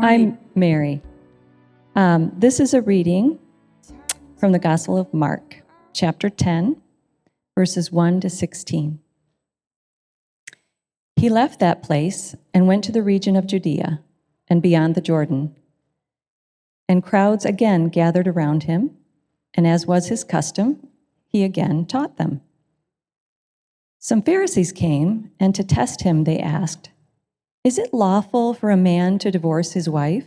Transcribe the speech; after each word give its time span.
I'm 0.00 0.38
Mary. 0.54 1.02
Um, 1.96 2.32
this 2.36 2.60
is 2.60 2.72
a 2.72 2.80
reading 2.80 3.38
from 4.38 4.52
the 4.52 4.58
Gospel 4.60 4.96
of 4.96 5.12
Mark, 5.12 5.62
chapter 5.92 6.30
10, 6.30 6.80
verses 7.56 7.90
1 7.90 8.20
to 8.20 8.30
16. 8.30 9.00
He 11.16 11.28
left 11.28 11.58
that 11.58 11.82
place 11.82 12.36
and 12.54 12.68
went 12.68 12.84
to 12.84 12.92
the 12.92 13.02
region 13.02 13.34
of 13.34 13.46
Judea 13.46 14.00
and 14.46 14.62
beyond 14.62 14.94
the 14.94 15.00
Jordan. 15.00 15.56
And 16.88 17.02
crowds 17.02 17.44
again 17.44 17.88
gathered 17.88 18.28
around 18.28 18.64
him, 18.64 18.96
and 19.54 19.66
as 19.66 19.86
was 19.86 20.08
his 20.08 20.22
custom, 20.22 20.86
he 21.26 21.42
again 21.42 21.86
taught 21.86 22.18
them. 22.18 22.40
Some 23.98 24.22
Pharisees 24.22 24.70
came, 24.70 25.32
and 25.40 25.54
to 25.56 25.64
test 25.64 26.02
him, 26.02 26.24
they 26.24 26.38
asked, 26.38 26.91
Is 27.64 27.78
it 27.78 27.94
lawful 27.94 28.54
for 28.54 28.70
a 28.70 28.76
man 28.76 29.18
to 29.20 29.30
divorce 29.30 29.72
his 29.72 29.88
wife? 29.88 30.26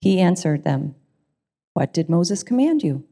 He 0.00 0.20
answered 0.20 0.62
them, 0.62 0.94
What 1.74 1.92
did 1.92 2.08
Moses 2.08 2.42
command 2.44 2.82
you? 2.82 3.04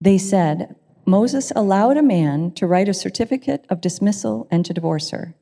They 0.00 0.18
said, 0.18 0.76
Moses 1.04 1.52
allowed 1.56 1.96
a 1.96 2.02
man 2.02 2.52
to 2.52 2.66
write 2.66 2.88
a 2.88 2.94
certificate 2.94 3.64
of 3.68 3.80
dismissal 3.80 4.46
and 4.50 4.64
to 4.64 4.72
divorce 4.72 5.10
her. 5.10 5.34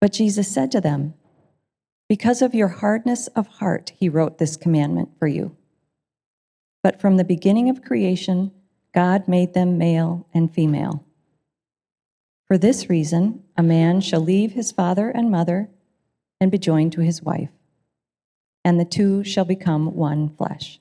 But 0.00 0.12
Jesus 0.12 0.48
said 0.48 0.70
to 0.72 0.80
them, 0.80 1.14
Because 2.08 2.40
of 2.40 2.54
your 2.54 2.68
hardness 2.68 3.26
of 3.28 3.46
heart, 3.46 3.92
he 3.96 4.08
wrote 4.08 4.38
this 4.38 4.56
commandment 4.56 5.10
for 5.18 5.26
you. 5.26 5.56
But 6.82 7.00
from 7.00 7.16
the 7.16 7.24
beginning 7.24 7.68
of 7.68 7.82
creation, 7.82 8.52
God 8.94 9.28
made 9.28 9.54
them 9.54 9.76
male 9.76 10.26
and 10.32 10.52
female. 10.52 11.04
For 12.48 12.58
this 12.58 12.88
reason, 12.88 13.44
a 13.60 13.62
man 13.62 14.00
shall 14.00 14.22
leave 14.22 14.52
his 14.52 14.72
father 14.72 15.10
and 15.10 15.30
mother 15.30 15.68
and 16.40 16.50
be 16.50 16.56
joined 16.56 16.90
to 16.94 17.02
his 17.02 17.22
wife, 17.22 17.50
and 18.64 18.80
the 18.80 18.86
two 18.86 19.22
shall 19.22 19.44
become 19.44 19.94
one 19.94 20.30
flesh. 20.30 20.80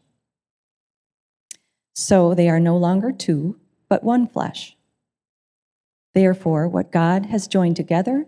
So 1.93 2.33
they 2.33 2.47
are 2.47 2.59
no 2.59 2.77
longer 2.77 3.11
two, 3.11 3.59
but 3.89 4.01
one 4.01 4.27
flesh. 4.27 4.77
Therefore, 6.13 6.69
what 6.69 6.89
God 6.89 7.25
has 7.25 7.49
joined 7.49 7.75
together, 7.75 8.25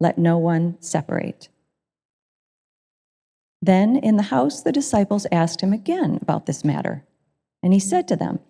let 0.00 0.18
no 0.18 0.38
one 0.38 0.76
separate. 0.80 1.48
Then 3.62 3.96
in 3.96 4.16
the 4.16 4.24
house, 4.24 4.60
the 4.60 4.72
disciples 4.72 5.24
asked 5.30 5.60
him 5.60 5.72
again 5.72 6.18
about 6.20 6.46
this 6.46 6.64
matter, 6.64 7.04
and 7.62 7.72
he 7.72 7.78
said 7.78 8.08
to 8.08 8.16
them, 8.16 8.40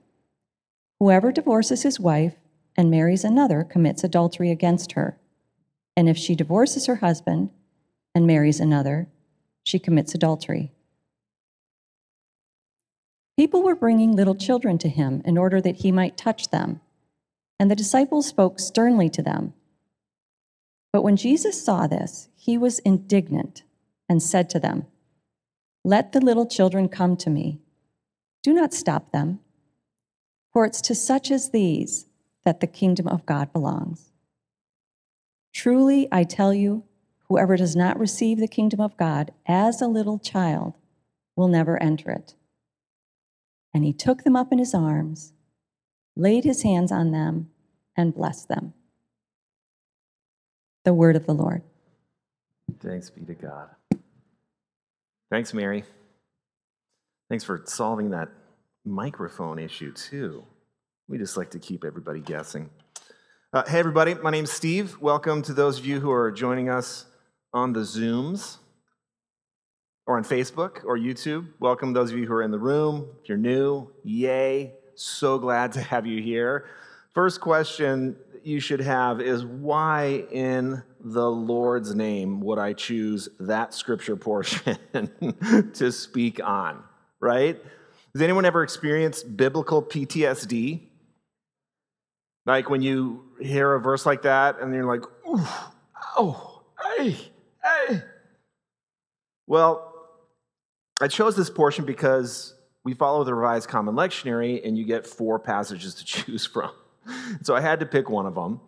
Whoever 1.01 1.33
divorces 1.33 1.83
his 1.83 2.01
wife 2.01 2.37
and 2.79 2.91
marries 2.91 3.25
another 3.25 3.63
commits 3.63 4.03
adultery 4.03 4.51
against 4.51 4.93
her. 4.93 5.19
And 5.97 6.09
if 6.09 6.16
she 6.16 6.34
divorces 6.34 6.87
her 6.87 6.97
husband 6.97 7.50
and 8.15 8.27
marries 8.27 8.60
another, 8.60 9.09
she 9.65 9.78
commits 9.78 10.15
adultery. 10.15 10.72
People 13.37 13.62
were 13.62 13.75
bringing 13.75 14.12
little 14.12 14.34
children 14.34 14.78
to 14.78 14.88
him 14.88 15.22
in 15.25 15.37
order 15.37 15.60
that 15.60 15.77
he 15.77 15.91
might 15.91 16.16
touch 16.16 16.50
them, 16.50 16.81
and 17.59 17.71
the 17.71 17.77
disciples 17.77 18.27
spoke 18.27 18.60
sternly 18.60 19.09
to 19.10 19.22
them. 19.22 19.55
But 20.93 21.03
when 21.03 21.16
Jesus 21.16 21.65
saw 21.65 21.87
this, 21.88 22.28
he 22.37 22.56
was 22.56 22.78
indignant 22.81 23.65
and 24.09 24.22
said 24.22 24.49
to 24.50 24.61
them, 24.61 24.87
Let 25.84 26.12
the 26.12 26.21
little 26.21 26.47
children 26.47 26.88
come 26.88 27.16
to 27.19 27.31
me. 27.31 27.61
Do 28.44 28.53
not 28.53 28.72
stop 28.72 29.11
them, 29.11 29.41
for 30.53 30.65
it's 30.65 30.81
to 30.82 30.94
such 30.94 31.32
as 31.32 31.50
these 31.50 32.06
that 32.44 32.61
the 32.61 32.66
kingdom 32.69 33.09
of 33.09 33.26
God 33.26 33.53
belongs. 33.53 34.12
Truly, 35.55 36.09
I 36.11 36.25
tell 36.25 36.53
you, 36.53 36.83
whoever 37.29 37.57
does 37.57 37.77
not 37.77 37.99
receive 37.99 38.39
the 38.39 38.49
kingdom 38.49 38.81
of 38.81 38.97
God 38.97 39.33
as 39.47 39.81
a 39.81 39.87
little 39.87 40.19
child 40.19 40.75
will 41.37 41.49
never 41.49 41.81
enter 41.81 42.11
it. 42.11 42.35
And 43.73 43.85
he 43.85 43.93
took 43.93 44.25
them 44.25 44.37
up 44.37 44.53
in 44.53 44.59
his 44.59 44.75
arms, 44.75 45.33
laid 46.17 46.45
his 46.45 46.63
hands 46.63 46.91
on 46.93 47.13
them, 47.13 47.51
and 47.97 48.15
blessed 48.15 48.49
them. 48.49 48.75
The 50.85 50.93
word 50.93 51.17
of 51.17 51.27
the 51.27 51.35
Lord. 51.35 51.63
Thanks 52.81 53.09
be 53.11 53.25
to 53.25 53.35
God. 53.35 53.71
Thanks, 55.31 55.55
Mary. 55.55 55.85
Thanks 57.29 57.45
for 57.45 57.63
solving 57.67 58.11
that 58.11 58.29
microphone 58.85 59.59
issue, 59.59 59.93
too. 59.93 60.45
We 61.09 61.17
just 61.19 61.37
like 61.37 61.51
to 61.53 61.59
keep 61.59 61.85
everybody 61.85 62.21
guessing. 62.21 62.71
Uh, 63.55 63.63
hey, 63.69 63.79
everybody, 63.79 64.15
my 64.15 64.33
name's 64.33 64.51
Steve. 64.51 65.01
Welcome 65.01 65.41
to 65.43 65.55
those 65.55 65.79
of 65.79 65.87
you 65.87 66.01
who 66.01 66.11
are 66.11 66.33
joining 66.33 66.69
us 66.69 67.07
on 67.53 67.73
the 67.73 67.83
Zooms 67.83 68.57
or 70.09 70.17
on 70.17 70.25
Facebook 70.25 70.85
or 70.85 70.99
YouTube. 70.99 71.47
Welcome 71.61 71.93
those 71.93 72.11
of 72.11 72.19
you 72.19 72.27
who 72.27 72.33
are 72.33 72.43
in 72.43 72.51
the 72.51 72.59
room. 72.59 73.07
If 73.23 73.29
you're 73.29 73.39
new, 73.39 73.93
yay. 74.03 74.73
So 74.97 75.39
glad 75.39 75.71
to 75.75 75.81
have 75.81 76.05
you 76.05 76.21
here. 76.21 76.67
First 77.15 77.41
question 77.41 78.17
you 78.43 78.59
should 78.59 78.81
have 78.81 79.21
is 79.21 79.45
why 79.45 80.25
in 80.33 80.83
the 80.99 81.31
Lord's 81.31 81.95
name 81.95 82.41
would 82.41 82.59
I 82.59 82.73
choose 82.73 83.29
that 83.39 83.73
scripture 83.73 84.17
portion 84.17 84.79
to 85.75 85.93
speak 85.93 86.43
on, 86.43 86.83
right? 87.21 87.63
Has 88.15 88.21
anyone 88.21 88.47
ever 88.47 88.65
experienced 88.65 89.37
biblical 89.37 89.81
PTSD? 89.81 90.89
Like 92.47 92.69
when 92.69 92.83
you 92.83 93.23
hear 93.47 93.75
a 93.75 93.81
verse 93.81 94.06
like 94.06 94.22
that 94.22 94.60
and 94.60 94.75
you're 94.75 94.84
like, 94.84 95.03
ooh, 95.28 95.47
oh, 96.16 96.62
hey, 96.97 97.16
hey. 97.62 98.03
Well, 99.47 99.93
I 101.00 101.09
chose 101.09 101.37
this 101.37 101.50
portion 101.50 101.84
because 101.84 102.55
we 102.84 102.94
follow 102.94 103.25
the 103.25 103.34
Revised 103.34 103.69
Common 103.69 103.94
Lectionary 103.94 104.66
and 104.66 104.77
you 104.78 104.84
get 104.84 105.06
four 105.06 105.38
passages 105.38 105.94
to 105.97 106.05
choose 106.05 106.47
from. 106.47 106.71
So 107.43 107.55
I 107.55 107.60
had 107.60 107.81
to 107.81 107.87
pick 107.87 108.09
one 108.09 108.27
of 108.27 108.34
them. 108.34 108.60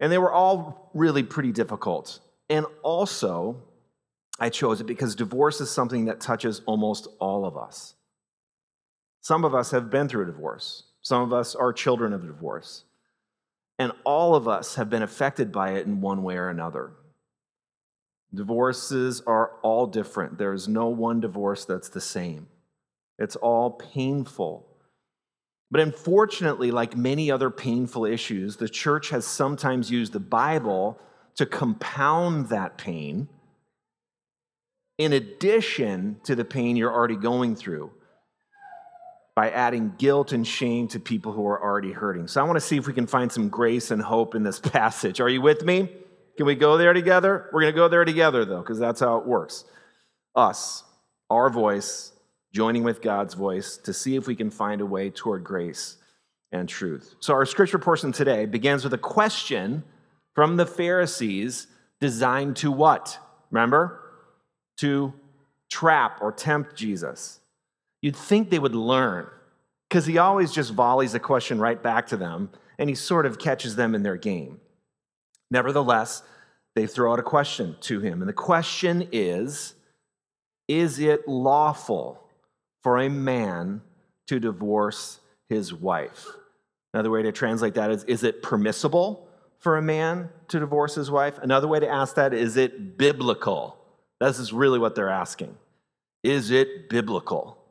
And 0.00 0.10
they 0.10 0.18
were 0.18 0.32
all 0.32 0.90
really 0.94 1.22
pretty 1.22 1.52
difficult. 1.52 2.18
And 2.50 2.66
also, 2.82 3.62
I 4.40 4.48
chose 4.48 4.80
it 4.80 4.84
because 4.84 5.14
divorce 5.14 5.60
is 5.60 5.70
something 5.70 6.06
that 6.06 6.20
touches 6.20 6.60
almost 6.66 7.06
all 7.20 7.44
of 7.44 7.56
us. 7.56 7.94
Some 9.20 9.44
of 9.44 9.54
us 9.54 9.70
have 9.70 9.90
been 9.90 10.08
through 10.08 10.24
a 10.24 10.26
divorce, 10.26 10.84
some 11.00 11.22
of 11.22 11.32
us 11.32 11.54
are 11.54 11.72
children 11.72 12.12
of 12.12 12.24
a 12.24 12.26
divorce. 12.26 12.84
And 13.82 13.90
all 14.04 14.36
of 14.36 14.46
us 14.46 14.76
have 14.76 14.88
been 14.88 15.02
affected 15.02 15.50
by 15.50 15.72
it 15.72 15.86
in 15.88 16.00
one 16.00 16.22
way 16.22 16.36
or 16.36 16.48
another. 16.48 16.92
Divorces 18.32 19.20
are 19.26 19.56
all 19.64 19.88
different. 19.88 20.38
There's 20.38 20.68
no 20.68 20.86
one 20.86 21.18
divorce 21.18 21.64
that's 21.64 21.88
the 21.88 22.00
same. 22.00 22.46
It's 23.18 23.34
all 23.34 23.72
painful. 23.72 24.68
But 25.68 25.80
unfortunately, 25.80 26.70
like 26.70 26.96
many 26.96 27.28
other 27.28 27.50
painful 27.50 28.04
issues, 28.04 28.54
the 28.54 28.68
church 28.68 29.08
has 29.10 29.26
sometimes 29.26 29.90
used 29.90 30.12
the 30.12 30.20
Bible 30.20 30.96
to 31.34 31.44
compound 31.44 32.50
that 32.50 32.78
pain 32.78 33.28
in 34.96 35.12
addition 35.12 36.20
to 36.22 36.36
the 36.36 36.44
pain 36.44 36.76
you're 36.76 36.94
already 36.94 37.16
going 37.16 37.56
through 37.56 37.90
by 39.34 39.50
adding 39.50 39.94
guilt 39.96 40.32
and 40.32 40.46
shame 40.46 40.88
to 40.88 41.00
people 41.00 41.32
who 41.32 41.46
are 41.46 41.62
already 41.62 41.92
hurting. 41.92 42.28
So 42.28 42.40
I 42.40 42.44
want 42.44 42.56
to 42.56 42.60
see 42.60 42.76
if 42.76 42.86
we 42.86 42.92
can 42.92 43.06
find 43.06 43.32
some 43.32 43.48
grace 43.48 43.90
and 43.90 44.02
hope 44.02 44.34
in 44.34 44.42
this 44.42 44.60
passage. 44.60 45.20
Are 45.20 45.28
you 45.28 45.40
with 45.40 45.64
me? 45.64 45.88
Can 46.36 46.46
we 46.46 46.54
go 46.54 46.76
there 46.76 46.92
together? 46.92 47.48
We're 47.52 47.62
going 47.62 47.72
to 47.72 47.76
go 47.76 47.88
there 47.88 48.04
together, 48.04 48.44
though, 48.44 48.60
because 48.60 48.78
that's 48.78 49.00
how 49.00 49.18
it 49.18 49.26
works. 49.26 49.64
us, 50.34 50.84
our 51.30 51.50
voice, 51.50 52.12
joining 52.52 52.84
with 52.84 53.02
God's 53.02 53.34
voice 53.34 53.76
to 53.78 53.92
see 53.92 54.16
if 54.16 54.26
we 54.26 54.34
can 54.34 54.50
find 54.50 54.80
a 54.80 54.86
way 54.86 55.10
toward 55.10 55.44
grace 55.44 55.96
and 56.50 56.68
truth. 56.68 57.14
So, 57.20 57.34
our 57.34 57.46
scripture 57.46 57.78
portion 57.78 58.12
today 58.12 58.46
begins 58.46 58.84
with 58.84 58.92
a 58.92 58.98
question 58.98 59.84
from 60.34 60.56
the 60.56 60.66
Pharisees 60.66 61.66
designed 62.00 62.56
to 62.56 62.70
what? 62.70 63.18
Remember? 63.50 64.00
To 64.78 65.12
trap 65.70 66.18
or 66.20 66.32
tempt 66.32 66.76
Jesus. 66.76 67.40
You'd 68.02 68.16
think 68.16 68.50
they 68.50 68.58
would 68.58 68.74
learn 68.74 69.28
because 69.88 70.06
he 70.06 70.18
always 70.18 70.52
just 70.52 70.72
volleys 70.72 71.14
a 71.14 71.20
question 71.20 71.60
right 71.60 71.80
back 71.80 72.08
to 72.08 72.16
them 72.16 72.50
and 72.78 72.88
he 72.88 72.96
sort 72.96 73.26
of 73.26 73.38
catches 73.38 73.76
them 73.76 73.94
in 73.94 74.02
their 74.02 74.16
game. 74.16 74.60
Nevertheless, 75.50 76.22
they 76.74 76.86
throw 76.86 77.12
out 77.12 77.20
a 77.20 77.22
question 77.22 77.76
to 77.82 78.00
him. 78.00 78.20
And 78.20 78.28
the 78.28 78.34
question 78.34 79.08
is 79.12 79.74
Is 80.66 80.98
it 80.98 81.28
lawful 81.28 82.26
for 82.82 82.98
a 82.98 83.08
man 83.08 83.82
to 84.26 84.40
divorce 84.40 85.20
his 85.48 85.72
wife? 85.72 86.26
Another 86.92 87.10
way 87.10 87.22
to 87.22 87.30
translate 87.30 87.74
that 87.74 87.90
is 87.90 88.02
Is 88.04 88.24
it 88.24 88.42
permissible 88.42 89.28
for 89.58 89.76
a 89.76 89.82
man 89.82 90.30
to 90.48 90.58
divorce 90.58 90.96
his 90.96 91.10
wife? 91.10 91.38
Another 91.40 91.68
way 91.68 91.78
to 91.78 91.88
ask 91.88 92.16
that 92.16 92.34
is 92.34 92.56
It 92.56 92.98
biblical? 92.98 93.76
This 94.20 94.38
is 94.38 94.52
really 94.52 94.78
what 94.78 94.94
they're 94.94 95.08
asking. 95.08 95.56
Is 96.24 96.50
it 96.50 96.88
biblical 96.88 97.61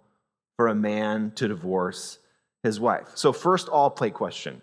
for 0.62 0.68
a 0.68 0.76
man 0.76 1.32
to 1.32 1.48
divorce 1.48 2.20
his 2.62 2.80
wife? 2.80 3.08
So, 3.16 3.34
first, 3.34 3.68
all 3.68 3.90
play 3.90 4.12
question. 4.12 4.62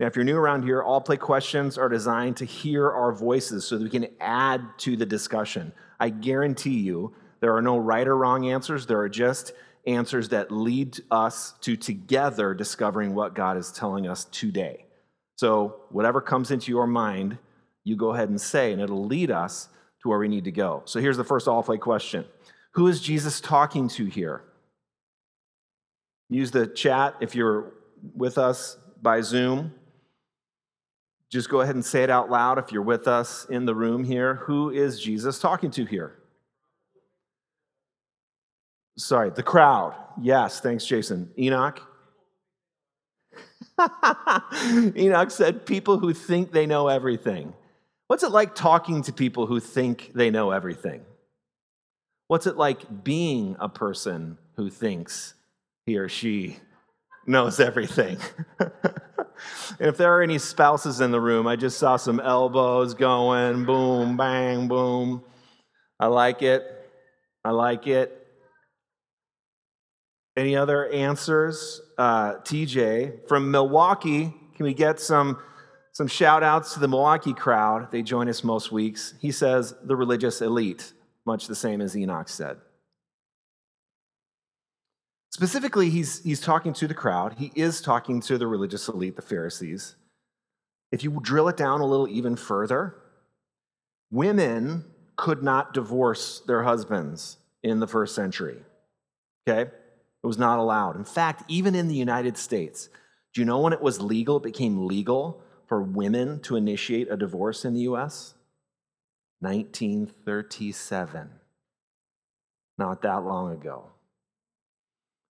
Now, 0.00 0.06
if 0.06 0.16
you're 0.16 0.24
new 0.24 0.38
around 0.38 0.62
here, 0.62 0.82
all 0.82 1.02
play 1.02 1.18
questions 1.18 1.76
are 1.76 1.90
designed 1.90 2.38
to 2.38 2.46
hear 2.46 2.90
our 2.90 3.12
voices 3.12 3.66
so 3.66 3.76
that 3.76 3.84
we 3.84 3.90
can 3.90 4.08
add 4.18 4.62
to 4.78 4.96
the 4.96 5.04
discussion. 5.04 5.72
I 6.00 6.08
guarantee 6.08 6.78
you 6.78 7.12
there 7.40 7.54
are 7.54 7.60
no 7.60 7.76
right 7.76 8.08
or 8.08 8.16
wrong 8.16 8.48
answers, 8.48 8.86
there 8.86 8.98
are 9.00 9.10
just 9.10 9.52
answers 9.86 10.30
that 10.30 10.50
lead 10.50 11.00
us 11.10 11.52
to 11.60 11.76
together 11.76 12.54
discovering 12.54 13.14
what 13.14 13.34
God 13.34 13.58
is 13.58 13.70
telling 13.70 14.08
us 14.08 14.24
today. 14.32 14.86
So, 15.34 15.82
whatever 15.90 16.22
comes 16.22 16.50
into 16.50 16.72
your 16.72 16.86
mind, 16.86 17.36
you 17.84 17.94
go 17.94 18.14
ahead 18.14 18.30
and 18.30 18.40
say, 18.40 18.72
and 18.72 18.80
it'll 18.80 19.04
lead 19.04 19.30
us 19.30 19.68
to 20.00 20.08
where 20.08 20.18
we 20.18 20.28
need 20.28 20.44
to 20.44 20.50
go. 20.50 20.80
So, 20.86 20.98
here's 20.98 21.18
the 21.18 21.24
first 21.24 21.46
all 21.46 21.62
play 21.62 21.76
question 21.76 22.24
Who 22.72 22.86
is 22.86 23.02
Jesus 23.02 23.38
talking 23.38 23.86
to 23.88 24.06
here? 24.06 24.45
Use 26.28 26.50
the 26.50 26.66
chat 26.66 27.14
if 27.20 27.34
you're 27.34 27.72
with 28.14 28.38
us 28.38 28.76
by 29.00 29.20
Zoom. 29.20 29.72
Just 31.30 31.48
go 31.48 31.60
ahead 31.60 31.74
and 31.74 31.84
say 31.84 32.02
it 32.02 32.10
out 32.10 32.30
loud 32.30 32.58
if 32.58 32.72
you're 32.72 32.82
with 32.82 33.08
us 33.08 33.46
in 33.50 33.66
the 33.66 33.74
room 33.74 34.04
here. 34.04 34.36
Who 34.46 34.70
is 34.70 35.00
Jesus 35.00 35.38
talking 35.38 35.70
to 35.72 35.84
here? 35.84 36.16
Sorry, 38.96 39.30
the 39.30 39.42
crowd. 39.42 39.94
Yes, 40.20 40.60
thanks, 40.60 40.86
Jason. 40.86 41.30
Enoch? 41.38 41.82
Enoch 44.96 45.30
said, 45.30 45.66
People 45.66 45.98
who 45.98 46.14
think 46.14 46.52
they 46.52 46.66
know 46.66 46.88
everything. 46.88 47.52
What's 48.06 48.22
it 48.22 48.30
like 48.30 48.54
talking 48.54 49.02
to 49.02 49.12
people 49.12 49.46
who 49.46 49.60
think 49.60 50.12
they 50.14 50.30
know 50.30 50.52
everything? 50.52 51.04
What's 52.28 52.46
it 52.46 52.56
like 52.56 53.04
being 53.04 53.56
a 53.58 53.68
person 53.68 54.38
who 54.54 54.70
thinks 54.70 55.34
he 55.86 55.96
or 55.96 56.08
she 56.08 56.58
knows 57.26 57.58
everything? 57.60 58.18
if 59.80 59.96
there 59.96 60.16
are 60.16 60.22
any 60.22 60.38
spouses 60.38 61.00
in 61.00 61.10
the 61.10 61.20
room, 61.20 61.46
I 61.46 61.56
just 61.56 61.78
saw 61.78 61.96
some 61.96 62.20
elbows 62.20 62.94
going 62.94 63.64
boom, 63.64 64.16
bang, 64.16 64.68
boom. 64.68 65.22
I 65.98 66.06
like 66.06 66.42
it. 66.42 66.90
I 67.44 67.50
like 67.50 67.86
it. 67.86 68.26
Any 70.36 70.56
other 70.56 70.90
answers? 70.90 71.80
Uh, 71.96 72.34
TJ 72.40 73.26
from 73.26 73.50
Milwaukee, 73.50 74.34
can 74.54 74.64
we 74.64 74.74
get 74.74 75.00
some, 75.00 75.38
some 75.92 76.06
shout 76.06 76.42
outs 76.42 76.74
to 76.74 76.80
the 76.80 76.88
Milwaukee 76.88 77.32
crowd? 77.32 77.90
They 77.90 78.02
join 78.02 78.28
us 78.28 78.44
most 78.44 78.70
weeks. 78.70 79.14
He 79.20 79.30
says 79.30 79.74
the 79.84 79.96
religious 79.96 80.42
elite, 80.42 80.92
much 81.24 81.46
the 81.46 81.54
same 81.54 81.80
as 81.80 81.96
Enoch 81.96 82.28
said. 82.28 82.58
Specifically, 85.36 85.90
he's, 85.90 86.22
he's 86.22 86.40
talking 86.40 86.72
to 86.72 86.88
the 86.88 86.94
crowd. 86.94 87.34
He 87.36 87.52
is 87.54 87.82
talking 87.82 88.22
to 88.22 88.38
the 88.38 88.46
religious 88.46 88.88
elite, 88.88 89.16
the 89.16 89.20
Pharisees. 89.20 89.94
If 90.90 91.04
you 91.04 91.20
drill 91.20 91.48
it 91.48 91.58
down 91.58 91.82
a 91.82 91.84
little 91.84 92.08
even 92.08 92.36
further, 92.36 92.96
women 94.10 94.86
could 95.16 95.42
not 95.42 95.74
divorce 95.74 96.40
their 96.46 96.62
husbands 96.62 97.36
in 97.62 97.80
the 97.80 97.86
first 97.86 98.14
century. 98.14 98.62
Okay? 99.46 99.70
It 99.70 100.26
was 100.26 100.38
not 100.38 100.58
allowed. 100.58 100.96
In 100.96 101.04
fact, 101.04 101.42
even 101.48 101.74
in 101.74 101.88
the 101.88 101.94
United 101.94 102.38
States, 102.38 102.88
do 103.34 103.42
you 103.42 103.44
know 103.44 103.60
when 103.60 103.74
it 103.74 103.82
was 103.82 104.00
legal, 104.00 104.38
it 104.38 104.42
became 104.42 104.86
legal 104.86 105.42
for 105.66 105.82
women 105.82 106.40
to 106.44 106.56
initiate 106.56 107.12
a 107.12 107.16
divorce 107.18 107.66
in 107.66 107.74
the 107.74 107.80
US? 107.80 108.32
1937. 109.40 111.28
Not 112.78 113.02
that 113.02 113.22
long 113.22 113.52
ago. 113.52 113.90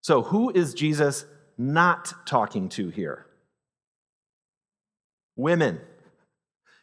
So, 0.07 0.23
who 0.23 0.51
is 0.51 0.73
Jesus 0.73 1.25
not 1.59 2.15
talking 2.27 2.69
to 2.69 2.91
here? 2.91 3.27
Women. 5.35 5.81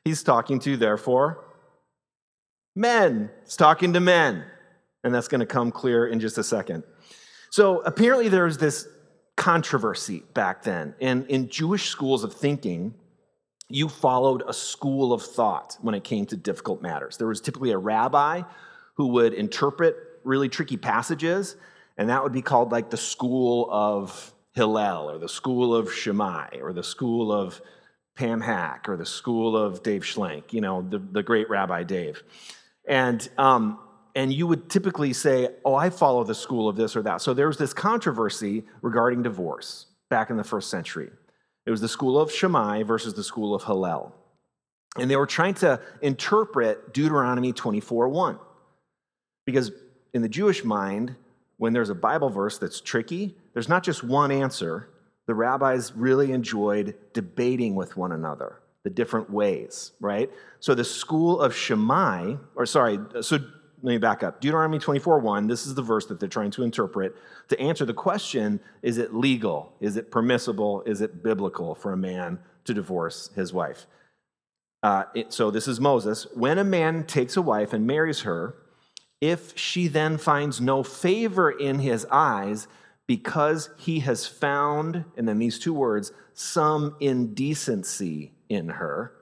He's 0.04 0.24
talking 0.24 0.60
to, 0.60 0.76
therefore, 0.76 1.46
men. 2.76 3.30
He's 3.46 3.56
talking 3.56 3.94
to 3.94 4.02
men. 4.02 4.44
And 5.06 5.16
that's 5.16 5.30
going 5.30 5.40
to 5.40 5.46
come 5.46 5.72
clear 5.72 6.06
in 6.06 6.20
just 6.20 6.38
a 6.38 6.44
second. 6.44 6.84
So 7.50 7.80
apparently 7.84 8.28
there 8.28 8.44
was 8.44 8.58
this 8.58 8.90
controversy 9.38 10.26
back 10.34 10.64
then. 10.64 10.94
And 11.00 11.26
in 11.28 11.48
Jewish 11.48 11.88
schools 11.88 12.26
of 12.26 12.34
thinking, 12.34 12.94
you 13.70 13.88
followed 13.88 14.44
a 14.46 14.54
school 14.54 15.14
of 15.14 15.24
thought 15.24 15.78
when 15.80 15.96
it 15.96 16.04
came 16.04 16.26
to 16.26 16.36
difficult 16.36 16.82
matters. 16.82 17.16
There 17.16 17.28
was 17.28 17.40
typically 17.40 17.72
a 17.72 17.78
rabbi 17.78 18.42
who 18.96 19.08
would 19.14 19.34
interpret 19.34 19.96
really 20.26 20.50
tricky 20.50 20.76
passages, 20.76 21.56
and 21.98 22.10
that 22.10 22.24
would 22.24 22.32
be 22.32 22.42
called 22.42 22.72
like 22.72 22.90
the 22.90 22.98
school 22.98 23.68
of 23.72 24.34
Hillel 24.54 25.10
or 25.10 25.18
the 25.18 25.30
school 25.30 25.76
of 25.76 25.94
Shammai 25.94 26.60
or 26.62 26.74
the 26.74 26.84
school 26.84 27.32
of 27.32 27.62
Pam 28.16 28.42
Hack 28.42 28.88
or 28.88 28.98
the 28.98 29.06
school 29.06 29.58
of 29.58 29.82
Dave 29.84 30.04
Schlenk, 30.04 30.54
you 30.54 30.62
know, 30.62 30.82
the, 30.82 31.00
the 31.00 31.24
great 31.24 31.50
Rabbi 31.50 31.84
Dave. 31.84 32.24
And 32.88 33.28
um, 33.38 33.80
and 34.16 34.32
you 34.32 34.46
would 34.46 34.70
typically 34.70 35.14
say, 35.14 35.50
Oh, 35.66 35.76
I 35.76 35.90
follow 35.90 36.24
the 36.24 36.36
school 36.36 36.70
of 36.70 36.76
this 36.76 36.96
or 36.96 37.02
that. 37.04 37.22
So 37.22 37.34
there 37.34 37.48
was 37.48 37.58
this 37.58 37.74
controversy 37.74 38.64
regarding 38.82 39.24
divorce 39.24 39.88
back 40.10 40.30
in 40.30 40.38
the 40.38 40.44
first 40.44 40.70
century. 40.70 41.10
It 41.66 41.72
was 41.72 41.82
the 41.82 41.88
school 41.88 42.20
of 42.20 42.32
Shammai 42.32 42.84
versus 42.84 43.14
the 43.14 43.24
school 43.24 43.56
of 43.56 43.64
Hillel. 43.64 44.14
And 45.00 45.10
they 45.10 45.16
were 45.16 45.26
trying 45.26 45.56
to 45.56 45.80
interpret 46.02 46.94
Deuteronomy 46.94 47.54
24 47.54 48.10
1. 48.10 48.38
Because 49.46 49.72
in 50.14 50.22
the 50.22 50.30
Jewish 50.30 50.64
mind, 50.64 51.16
when 51.64 51.72
there's 51.72 51.90
a 51.90 51.96
Bible 51.96 52.30
verse 52.30 52.58
that's 52.58 52.82
tricky, 52.82 53.38
there's 53.54 53.70
not 53.70 53.84
just 53.84 54.04
one 54.04 54.32
answer. 54.32 54.90
The 55.28 55.34
rabbis 55.34 55.94
really 55.96 56.34
enjoyed 56.34 56.94
debating 57.14 57.74
with 57.74 57.96
one 57.96 58.12
another 58.12 58.60
the 58.84 58.90
different 58.90 59.30
ways, 59.30 59.94
right? 60.02 60.30
So 60.60 60.76
the 60.76 60.84
school 60.84 61.40
of 61.40 61.56
Shammai, 61.56 62.36
or 62.56 62.66
sorry, 62.66 63.00
so 63.22 63.38
let 63.38 63.82
me 63.82 63.98
back 63.98 64.24
up. 64.24 64.42
Deuteronomy 64.42 64.78
24 64.78 65.20
1, 65.20 65.48
this 65.48 65.66
is 65.66 65.74
the 65.74 65.82
verse 65.82 66.06
that 66.08 66.20
they're 66.20 66.28
trying 66.28 66.52
to 66.52 66.64
interpret 66.64 67.16
to 67.48 67.58
answer 67.62 67.86
the 67.86 67.94
question 67.94 68.60
is 68.82 68.98
it 68.98 69.14
legal? 69.14 69.72
Is 69.80 69.96
it 69.96 70.12
permissible? 70.12 70.84
Is 70.86 71.00
it 71.00 71.24
biblical 71.24 71.76
for 71.76 71.94
a 71.94 71.98
man 71.98 72.40
to 72.66 72.74
divorce 72.74 73.30
his 73.38 73.54
wife? 73.54 73.86
Uh, 74.84 75.06
it, 75.16 75.32
so 75.32 75.50
this 75.50 75.70
is 75.70 75.80
Moses. 75.80 76.28
When 76.34 76.58
a 76.58 76.66
man 76.66 77.06
takes 77.06 77.38
a 77.38 77.42
wife 77.42 77.72
and 77.72 77.88
marries 77.88 78.24
her, 78.24 78.54
if 79.24 79.58
she 79.58 79.88
then 79.88 80.18
finds 80.18 80.60
no 80.60 80.84
favor 80.84 81.50
in 81.50 81.80
his 81.80 82.06
eyes 82.12 82.68
because 83.08 83.70
he 83.78 84.02
has 84.02 84.28
found, 84.28 85.06
and 85.16 85.26
then 85.26 85.40
these 85.40 85.58
two 85.58 85.74
words, 85.74 86.12
some 86.34 86.98
indecency 87.00 88.34
in 88.50 88.68
her, 88.68 89.14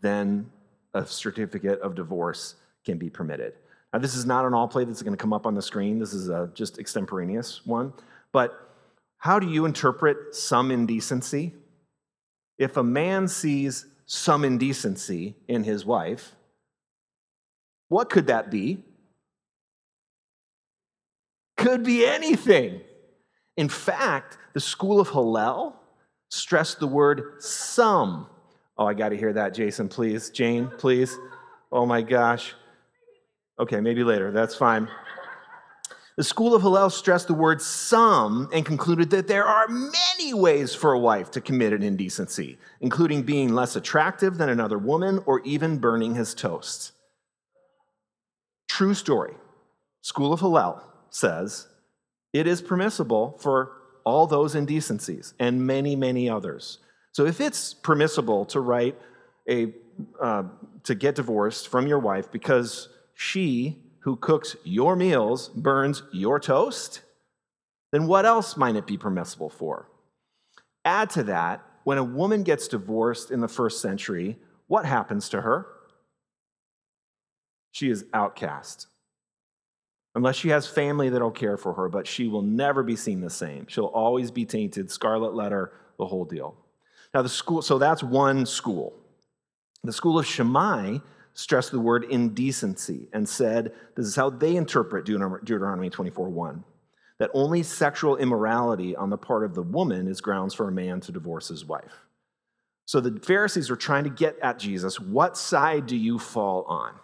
then 0.00 0.48
a 0.94 1.04
certificate 1.04 1.80
of 1.80 1.96
divorce 1.96 2.54
can 2.84 2.96
be 2.96 3.10
permitted. 3.10 3.54
Now, 3.92 3.98
this 3.98 4.14
is 4.14 4.24
not 4.24 4.44
an 4.44 4.54
all 4.54 4.68
play 4.68 4.84
that's 4.84 5.02
going 5.02 5.16
to 5.16 5.20
come 5.20 5.32
up 5.32 5.46
on 5.46 5.56
the 5.56 5.62
screen. 5.62 5.98
This 5.98 6.14
is 6.14 6.28
a 6.28 6.48
just 6.54 6.78
extemporaneous 6.78 7.66
one. 7.66 7.92
But 8.30 8.70
how 9.18 9.40
do 9.40 9.48
you 9.48 9.64
interpret 9.64 10.36
some 10.36 10.70
indecency? 10.70 11.54
If 12.56 12.76
a 12.76 12.84
man 12.84 13.26
sees 13.26 13.86
some 14.06 14.44
indecency 14.44 15.34
in 15.48 15.64
his 15.64 15.84
wife, 15.84 16.36
what 17.88 18.10
could 18.10 18.28
that 18.28 18.48
be? 18.48 18.84
Could 21.64 21.82
be 21.82 22.04
anything. 22.04 22.82
In 23.56 23.70
fact, 23.70 24.36
the 24.52 24.60
school 24.60 25.00
of 25.00 25.08
Hillel 25.08 25.74
stressed 26.28 26.78
the 26.78 26.86
word 26.86 27.42
some. 27.42 28.26
Oh, 28.76 28.84
I 28.84 28.92
got 28.92 29.08
to 29.08 29.16
hear 29.16 29.32
that, 29.32 29.54
Jason, 29.54 29.88
please. 29.88 30.28
Jane, 30.28 30.70
please. 30.76 31.16
Oh 31.72 31.86
my 31.86 32.02
gosh. 32.02 32.52
Okay, 33.58 33.80
maybe 33.80 34.04
later. 34.04 34.30
That's 34.30 34.54
fine. 34.54 34.88
The 36.18 36.22
school 36.22 36.54
of 36.54 36.60
Hillel 36.60 36.90
stressed 36.90 37.28
the 37.28 37.34
word 37.34 37.62
some 37.62 38.50
and 38.52 38.66
concluded 38.66 39.08
that 39.10 39.26
there 39.26 39.46
are 39.46 39.66
many 39.66 40.34
ways 40.34 40.74
for 40.74 40.92
a 40.92 40.98
wife 40.98 41.30
to 41.30 41.40
commit 41.40 41.72
an 41.72 41.82
indecency, 41.82 42.58
including 42.82 43.22
being 43.22 43.54
less 43.54 43.74
attractive 43.74 44.36
than 44.36 44.50
another 44.50 44.76
woman 44.76 45.22
or 45.24 45.40
even 45.44 45.78
burning 45.78 46.14
his 46.14 46.34
toast. 46.34 46.92
True 48.68 48.92
story. 48.92 49.32
School 50.02 50.34
of 50.34 50.40
Hillel 50.40 50.90
says 51.14 51.68
it 52.32 52.46
is 52.46 52.60
permissible 52.60 53.38
for 53.40 53.72
all 54.04 54.26
those 54.26 54.54
indecencies 54.54 55.34
and 55.38 55.66
many, 55.66 55.96
many 55.96 56.28
others. 56.28 56.78
So 57.12 57.24
if 57.24 57.40
it's 57.40 57.72
permissible 57.72 58.44
to 58.46 58.60
write 58.60 58.98
a 59.48 59.72
uh, 60.20 60.42
to 60.82 60.94
get 60.94 61.14
divorced 61.14 61.68
from 61.68 61.86
your 61.86 62.00
wife 62.00 62.30
because 62.32 62.88
she 63.14 63.78
who 64.00 64.16
cooks 64.16 64.56
your 64.64 64.96
meals 64.96 65.48
burns 65.50 66.02
your 66.12 66.40
toast, 66.40 67.02
then 67.92 68.06
what 68.06 68.26
else 68.26 68.56
might 68.56 68.74
it 68.74 68.86
be 68.86 68.98
permissible 68.98 69.48
for? 69.48 69.88
Add 70.84 71.10
to 71.10 71.22
that, 71.22 71.64
when 71.84 71.96
a 71.96 72.04
woman 72.04 72.42
gets 72.42 72.66
divorced 72.66 73.30
in 73.30 73.40
the 73.40 73.48
first 73.48 73.80
century, 73.80 74.36
what 74.66 74.84
happens 74.84 75.28
to 75.28 75.42
her? 75.42 75.66
She 77.70 77.88
is 77.88 78.04
outcast. 78.12 78.88
Unless 80.14 80.36
she 80.36 80.48
has 80.50 80.66
family 80.66 81.08
that'll 81.08 81.30
care 81.30 81.56
for 81.56 81.72
her, 81.74 81.88
but 81.88 82.06
she 82.06 82.28
will 82.28 82.42
never 82.42 82.82
be 82.82 82.94
seen 82.94 83.20
the 83.20 83.30
same. 83.30 83.66
She'll 83.68 83.86
always 83.86 84.30
be 84.30 84.44
tainted, 84.44 84.90
scarlet 84.90 85.34
letter, 85.34 85.72
the 85.98 86.06
whole 86.06 86.24
deal. 86.24 86.56
Now, 87.12 87.22
the 87.22 87.28
school, 87.28 87.62
so 87.62 87.78
that's 87.78 88.02
one 88.02 88.46
school. 88.46 88.94
The 89.82 89.92
school 89.92 90.18
of 90.18 90.26
Shammai 90.26 90.98
stressed 91.34 91.72
the 91.72 91.80
word 91.80 92.04
indecency 92.04 93.08
and 93.12 93.28
said, 93.28 93.72
this 93.96 94.06
is 94.06 94.16
how 94.16 94.30
they 94.30 94.56
interpret 94.56 95.04
Deuteronomy 95.04 95.90
24 95.90 96.28
1, 96.28 96.64
that 97.18 97.30
only 97.34 97.62
sexual 97.62 98.16
immorality 98.16 98.94
on 98.94 99.10
the 99.10 99.18
part 99.18 99.44
of 99.44 99.54
the 99.54 99.62
woman 99.62 100.06
is 100.08 100.20
grounds 100.20 100.54
for 100.54 100.68
a 100.68 100.72
man 100.72 101.00
to 101.00 101.12
divorce 101.12 101.48
his 101.48 101.64
wife. 101.64 102.06
So 102.86 103.00
the 103.00 103.18
Pharisees 103.20 103.70
are 103.70 103.76
trying 103.76 104.04
to 104.04 104.10
get 104.10 104.38
at 104.42 104.58
Jesus 104.58 105.00
what 105.00 105.36
side 105.36 105.86
do 105.86 105.96
you 105.96 106.18
fall 106.18 106.64
on? 106.64 106.94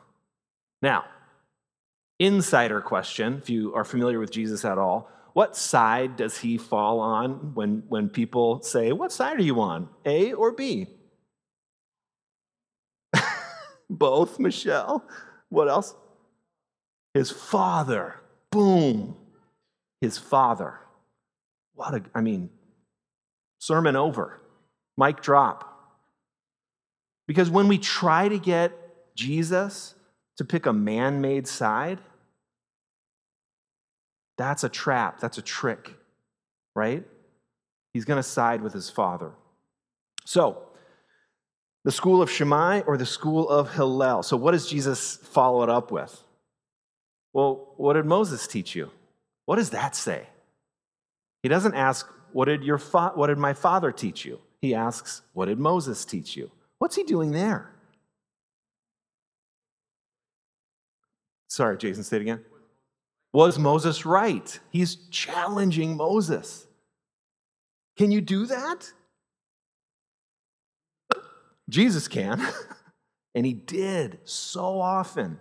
Now, 0.82 1.04
insider 2.20 2.80
question, 2.80 3.38
if 3.42 3.50
you 3.50 3.74
are 3.74 3.84
familiar 3.84 4.20
with 4.20 4.30
Jesus 4.30 4.64
at 4.64 4.78
all, 4.78 5.10
what 5.32 5.56
side 5.56 6.16
does 6.16 6.38
he 6.38 6.58
fall 6.58 7.00
on 7.00 7.54
when, 7.54 7.82
when 7.88 8.08
people 8.08 8.62
say, 8.62 8.92
What 8.92 9.10
side 9.10 9.38
are 9.38 9.42
you 9.42 9.60
on, 9.60 9.88
A 10.04 10.32
or 10.34 10.52
B? 10.52 10.86
Both, 13.90 14.38
Michelle. 14.38 15.04
What 15.48 15.68
else? 15.68 15.94
His 17.14 17.30
father. 17.30 18.16
Boom. 18.50 19.16
His 20.00 20.18
father. 20.18 20.80
What 21.74 21.94
a, 21.94 22.02
I 22.14 22.20
mean, 22.20 22.50
sermon 23.58 23.96
over. 23.96 24.40
Mic 24.96 25.22
drop. 25.22 25.66
Because 27.26 27.48
when 27.48 27.68
we 27.68 27.78
try 27.78 28.28
to 28.28 28.38
get 28.38 28.72
Jesus 29.14 29.94
to 30.36 30.44
pick 30.44 30.66
a 30.66 30.72
man 30.72 31.20
made 31.20 31.46
side, 31.46 32.00
that's 34.40 34.64
a 34.64 34.68
trap, 34.68 35.20
that's 35.20 35.38
a 35.38 35.42
trick, 35.42 35.94
right? 36.74 37.04
He's 37.92 38.04
going 38.04 38.16
to 38.16 38.22
side 38.22 38.62
with 38.62 38.72
his 38.72 38.88
father. 38.88 39.32
So, 40.24 40.62
the 41.84 41.92
school 41.92 42.22
of 42.22 42.30
Shammai 42.30 42.80
or 42.86 42.96
the 42.96 43.06
school 43.06 43.48
of 43.48 43.74
Hillel? 43.74 44.22
So, 44.22 44.36
what 44.36 44.52
does 44.52 44.68
Jesus 44.68 45.16
follow 45.16 45.62
it 45.62 45.70
up 45.70 45.90
with? 45.90 46.22
Well, 47.32 47.74
what 47.76 47.94
did 47.94 48.06
Moses 48.06 48.46
teach 48.46 48.74
you? 48.74 48.90
What 49.46 49.56
does 49.56 49.70
that 49.70 49.96
say? 49.96 50.26
He 51.42 51.48
doesn't 51.48 51.74
ask, 51.74 52.06
what 52.32 52.46
did, 52.46 52.62
your 52.62 52.78
fa- 52.78 53.12
what 53.14 53.28
did 53.28 53.38
my 53.38 53.54
father 53.54 53.92
teach 53.92 54.24
you? 54.24 54.38
He 54.60 54.74
asks, 54.74 55.22
what 55.32 55.46
did 55.46 55.58
Moses 55.58 56.04
teach 56.04 56.36
you? 56.36 56.50
What's 56.78 56.96
he 56.96 57.02
doing 57.02 57.32
there? 57.32 57.70
Sorry, 61.48 61.76
Jason, 61.78 62.04
say 62.04 62.16
it 62.16 62.22
again. 62.22 62.44
Was 63.32 63.58
Moses 63.58 64.04
right? 64.04 64.58
He's 64.70 64.96
challenging 65.10 65.96
Moses. 65.96 66.66
Can 67.96 68.10
you 68.10 68.20
do 68.20 68.46
that? 68.46 68.92
Jesus 71.68 72.08
can, 72.08 72.44
and 73.34 73.46
he 73.46 73.52
did 73.52 74.18
so 74.24 74.80
often. 74.80 75.38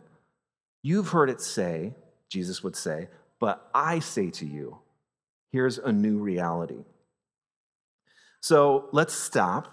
You've 0.84 1.10
heard 1.10 1.30
it 1.30 1.42
say, 1.42 1.96
Jesus 2.30 2.64
would 2.64 2.76
say, 2.76 3.10
but 3.40 3.70
I 3.74 4.00
say 4.00 4.30
to 4.32 4.46
you, 4.46 4.78
here's 5.52 5.78
a 5.78 5.92
new 5.92 6.20
reality. 6.20 6.84
So 8.42 8.88
let's 8.92 9.14
stop. 9.14 9.68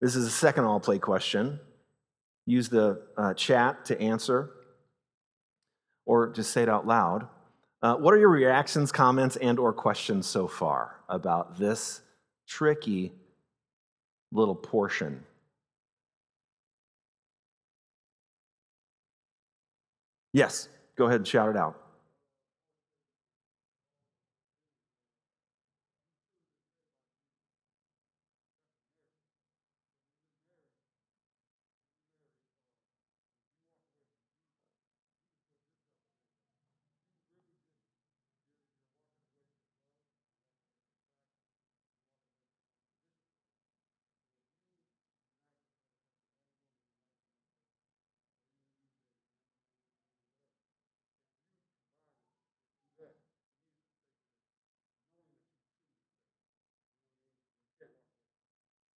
This 0.00 0.16
is 0.16 0.26
a 0.26 0.30
second 0.30 0.64
all 0.64 0.80
play 0.80 0.98
question. 0.98 1.60
Use 2.46 2.68
the 2.68 3.02
uh, 3.16 3.34
chat 3.34 3.84
to 3.86 4.00
answer, 4.00 4.50
or 6.06 6.28
just 6.28 6.52
say 6.52 6.62
it 6.62 6.68
out 6.68 6.86
loud. 6.86 7.28
Uh, 7.82 7.94
what 7.96 8.14
are 8.14 8.18
your 8.18 8.30
reactions, 8.30 8.90
comments, 8.90 9.36
and 9.36 9.58
or 9.58 9.72
questions 9.72 10.26
so 10.26 10.48
far 10.48 10.96
about 11.08 11.58
this 11.58 12.00
tricky 12.46 13.12
little 14.32 14.54
portion. 14.54 15.24
Yes, 20.32 20.68
go 20.96 21.06
ahead 21.06 21.20
and 21.20 21.28
shout 21.28 21.48
it 21.48 21.56
out. 21.56 21.80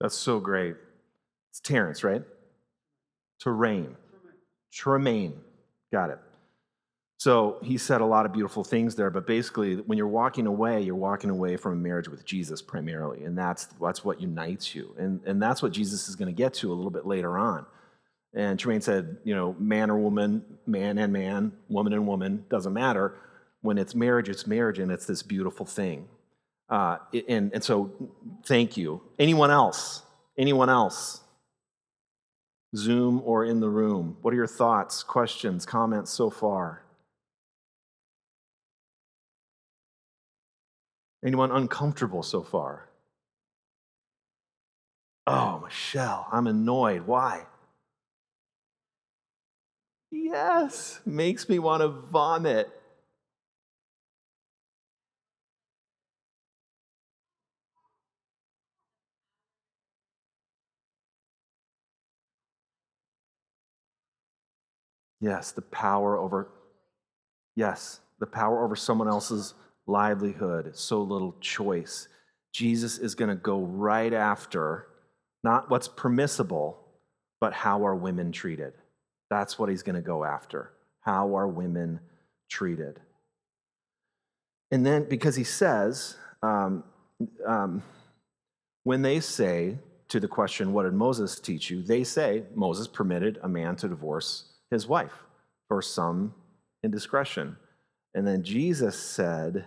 That's 0.00 0.16
so 0.16 0.40
great. 0.40 0.76
It's 1.50 1.60
Terrence, 1.60 2.04
right? 2.04 2.22
Terrain. 3.40 3.96
Tremaine. 4.72 5.40
Got 5.92 6.10
it. 6.10 6.18
So 7.18 7.58
he 7.62 7.78
said 7.78 8.00
a 8.00 8.06
lot 8.06 8.26
of 8.26 8.32
beautiful 8.32 8.62
things 8.62 8.94
there, 8.94 9.10
but 9.10 9.26
basically, 9.26 9.74
when 9.76 9.98
you're 9.98 10.06
walking 10.06 10.46
away, 10.46 10.82
you're 10.82 10.94
walking 10.94 11.30
away 11.30 11.56
from 11.56 11.72
a 11.72 11.76
marriage 11.76 12.08
with 12.08 12.24
Jesus 12.24 12.62
primarily, 12.62 13.24
and 13.24 13.36
that's 13.36 13.66
that's 13.80 14.04
what 14.04 14.20
unites 14.20 14.72
you, 14.72 14.94
and 14.96 15.20
and 15.26 15.42
that's 15.42 15.60
what 15.60 15.72
Jesus 15.72 16.08
is 16.08 16.14
going 16.14 16.32
to 16.32 16.36
get 16.36 16.54
to 16.54 16.72
a 16.72 16.74
little 16.74 16.92
bit 16.92 17.06
later 17.06 17.36
on. 17.36 17.66
And 18.34 18.56
Tremaine 18.56 18.82
said, 18.82 19.16
you 19.24 19.34
know, 19.34 19.56
man 19.58 19.90
or 19.90 19.98
woman, 19.98 20.44
man 20.64 20.96
and 20.98 21.12
man, 21.12 21.52
woman 21.68 21.92
and 21.92 22.06
woman, 22.06 22.44
doesn't 22.48 22.72
matter. 22.72 23.16
When 23.62 23.78
it's 23.78 23.96
marriage, 23.96 24.28
it's 24.28 24.46
marriage, 24.46 24.78
and 24.78 24.92
it's 24.92 25.06
this 25.06 25.24
beautiful 25.24 25.66
thing. 25.66 26.06
Uh, 26.68 26.98
and, 27.28 27.52
and 27.54 27.64
so, 27.64 27.92
thank 28.44 28.76
you. 28.76 29.00
Anyone 29.18 29.50
else? 29.50 30.02
Anyone 30.36 30.68
else? 30.68 31.22
Zoom 32.76 33.22
or 33.24 33.44
in 33.44 33.60
the 33.60 33.68
room? 33.68 34.16
What 34.20 34.34
are 34.34 34.36
your 34.36 34.46
thoughts, 34.46 35.02
questions, 35.02 35.64
comments 35.64 36.10
so 36.10 36.28
far? 36.28 36.82
Anyone 41.24 41.50
uncomfortable 41.50 42.22
so 42.22 42.42
far? 42.42 42.88
Oh, 45.26 45.60
Michelle, 45.64 46.28
I'm 46.30 46.46
annoyed. 46.46 47.02
Why? 47.06 47.46
Yes, 50.10 51.00
makes 51.04 51.48
me 51.48 51.58
want 51.58 51.82
to 51.82 51.88
vomit. 51.88 52.70
Yes, 65.20 65.52
the 65.52 65.62
power 65.62 66.16
over, 66.16 66.48
yes, 67.56 68.00
the 68.20 68.26
power 68.26 68.64
over 68.64 68.76
someone 68.76 69.08
else's 69.08 69.54
livelihood, 69.86 70.76
so 70.76 71.02
little 71.02 71.34
choice. 71.40 72.08
Jesus 72.52 72.98
is 72.98 73.14
going 73.14 73.30
to 73.30 73.36
go 73.36 73.60
right 73.60 74.12
after 74.12 74.86
not 75.44 75.70
what's 75.70 75.88
permissible, 75.88 76.78
but 77.40 77.52
how 77.52 77.86
are 77.86 77.94
women 77.94 78.32
treated. 78.32 78.72
That's 79.30 79.58
what 79.58 79.68
he's 79.68 79.82
going 79.82 79.96
to 79.96 80.02
go 80.02 80.24
after. 80.24 80.72
How 81.00 81.36
are 81.36 81.46
women 81.46 82.00
treated? 82.50 83.00
And 84.70 84.84
then, 84.84 85.08
because 85.08 85.36
he 85.36 85.44
says, 85.44 86.16
um, 86.42 86.84
um, 87.46 87.82
when 88.84 89.02
they 89.02 89.20
say 89.20 89.78
to 90.08 90.20
the 90.20 90.28
question, 90.28 90.72
What 90.72 90.84
did 90.84 90.94
Moses 90.94 91.38
teach 91.38 91.70
you? 91.70 91.82
they 91.82 92.04
say, 92.04 92.44
Moses 92.54 92.88
permitted 92.88 93.38
a 93.42 93.48
man 93.48 93.76
to 93.76 93.88
divorce 93.88 94.44
his 94.70 94.86
wife 94.86 95.24
for 95.68 95.82
some 95.82 96.34
indiscretion. 96.82 97.56
And 98.14 98.26
then 98.26 98.42
Jesus 98.42 98.98
said, 98.98 99.66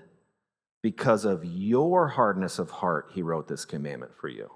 Because 0.81 1.25
of 1.25 1.45
your 1.45 2.07
hardness 2.07 2.59
of 2.59 2.69
heart, 2.69 3.11
he 3.13 3.21
wrote 3.21 3.47
this 3.47 3.65
commandment 3.65 4.13
for 4.19 4.27
you. 4.27 4.49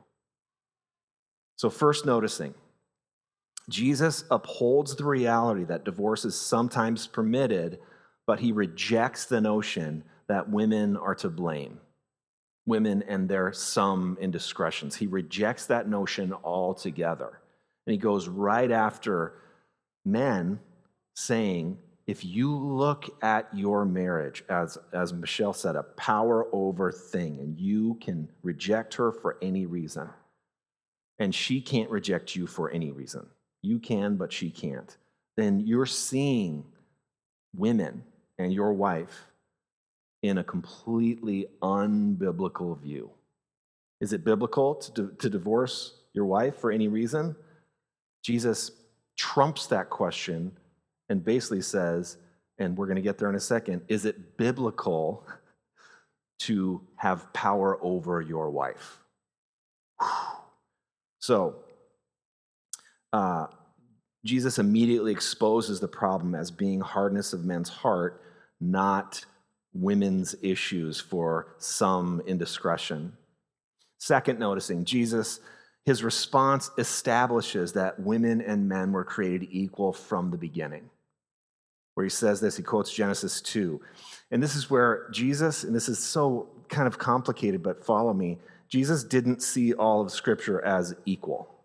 So, 1.57 1.69
first 1.69 2.05
noticing, 2.05 2.53
Jesus 3.69 4.25
upholds 4.29 4.95
the 4.95 5.05
reality 5.05 5.63
that 5.65 5.85
divorce 5.85 6.25
is 6.25 6.35
sometimes 6.35 7.07
permitted, 7.07 7.79
but 8.27 8.39
he 8.39 8.51
rejects 8.51 9.25
the 9.25 9.41
notion 9.41 10.03
that 10.27 10.49
women 10.49 10.97
are 10.97 11.15
to 11.15 11.29
blame, 11.29 11.79
women 12.65 13.03
and 13.07 13.29
their 13.29 13.53
some 13.53 14.17
indiscretions. 14.19 14.95
He 14.95 15.07
rejects 15.07 15.67
that 15.67 15.87
notion 15.87 16.33
altogether. 16.43 17.39
And 17.87 17.93
he 17.93 17.97
goes 17.97 18.27
right 18.27 18.71
after 18.71 19.35
men 20.05 20.59
saying, 21.15 21.77
if 22.07 22.23
you 22.23 22.55
look 22.55 23.09
at 23.23 23.47
your 23.51 23.83
marriage 23.83 24.43
as, 24.47 24.77
as 24.93 25.11
Michelle 25.11 25.53
said, 25.53 25.75
a 25.75 25.83
power 25.83 26.47
over 26.53 26.91
thing, 26.91 27.39
and 27.39 27.59
you 27.59 27.95
can 27.95 28.29
reject 28.43 28.93
her 28.95 29.11
for 29.11 29.37
any 29.41 29.65
reason, 29.65 30.09
and 31.17 31.33
she 31.33 31.61
can't 31.61 31.89
reject 31.89 32.35
you 32.35 32.45
for 32.45 32.69
any 32.69 32.91
reason, 32.91 33.25
you 33.63 33.79
can, 33.79 34.15
but 34.17 34.31
she 34.31 34.51
can't, 34.51 34.97
then 35.35 35.59
you're 35.59 35.87
seeing 35.87 36.63
women 37.55 38.03
and 38.37 38.53
your 38.53 38.73
wife 38.73 39.25
in 40.21 40.37
a 40.37 40.43
completely 40.43 41.47
unbiblical 41.61 42.79
view. 42.79 43.09
Is 44.01 44.13
it 44.13 44.23
biblical 44.23 44.75
to, 44.75 45.15
to 45.19 45.29
divorce 45.29 45.93
your 46.13 46.25
wife 46.25 46.57
for 46.57 46.71
any 46.71 46.87
reason? 46.87 47.35
Jesus 48.23 48.71
trumps 49.17 49.67
that 49.67 49.89
question 49.89 50.51
and 51.09 51.23
basically 51.23 51.61
says, 51.61 52.17
and 52.57 52.77
we're 52.77 52.87
going 52.87 52.95
to 52.95 53.01
get 53.01 53.17
there 53.17 53.29
in 53.29 53.35
a 53.35 53.39
second, 53.39 53.81
is 53.87 54.05
it 54.05 54.37
biblical 54.37 55.25
to 56.39 56.81
have 56.95 57.31
power 57.33 57.77
over 57.81 58.21
your 58.21 58.49
wife? 58.49 58.99
So, 61.19 61.55
uh, 63.13 63.47
Jesus 64.25 64.59
immediately 64.59 65.11
exposes 65.11 65.79
the 65.79 65.87
problem 65.87 66.35
as 66.35 66.51
being 66.51 66.79
hardness 66.79 67.33
of 67.33 67.45
men's 67.45 67.69
heart, 67.69 68.21
not 68.59 69.23
women's 69.73 70.35
issues 70.41 70.99
for 70.99 71.55
some 71.57 72.21
indiscretion. 72.27 73.13
Second, 73.99 74.39
noticing 74.39 74.85
Jesus, 74.85 75.39
his 75.85 76.03
response 76.03 76.71
establishes 76.77 77.73
that 77.73 77.99
women 77.99 78.41
and 78.41 78.67
men 78.67 78.91
were 78.91 79.03
created 79.03 79.49
equal 79.51 79.93
from 79.93 80.31
the 80.31 80.37
beginning. 80.37 80.89
Where 81.93 82.03
he 82.03 82.09
says 82.09 82.41
this, 82.41 82.57
he 82.57 82.63
quotes 82.63 82.91
Genesis 82.91 83.39
2. 83.41 83.79
And 84.31 84.41
this 84.41 84.55
is 84.55 84.69
where 84.69 85.07
Jesus, 85.11 85.63
and 85.63 85.75
this 85.75 85.87
is 85.87 85.99
so 85.99 86.49
kind 86.67 86.87
of 86.87 86.97
complicated, 86.97 87.63
but 87.63 87.85
follow 87.85 88.13
me, 88.13 88.39
Jesus 88.67 89.03
didn't 89.03 89.41
see 89.41 89.73
all 89.73 90.01
of 90.01 90.11
Scripture 90.11 90.63
as 90.65 90.95
equal. 91.05 91.55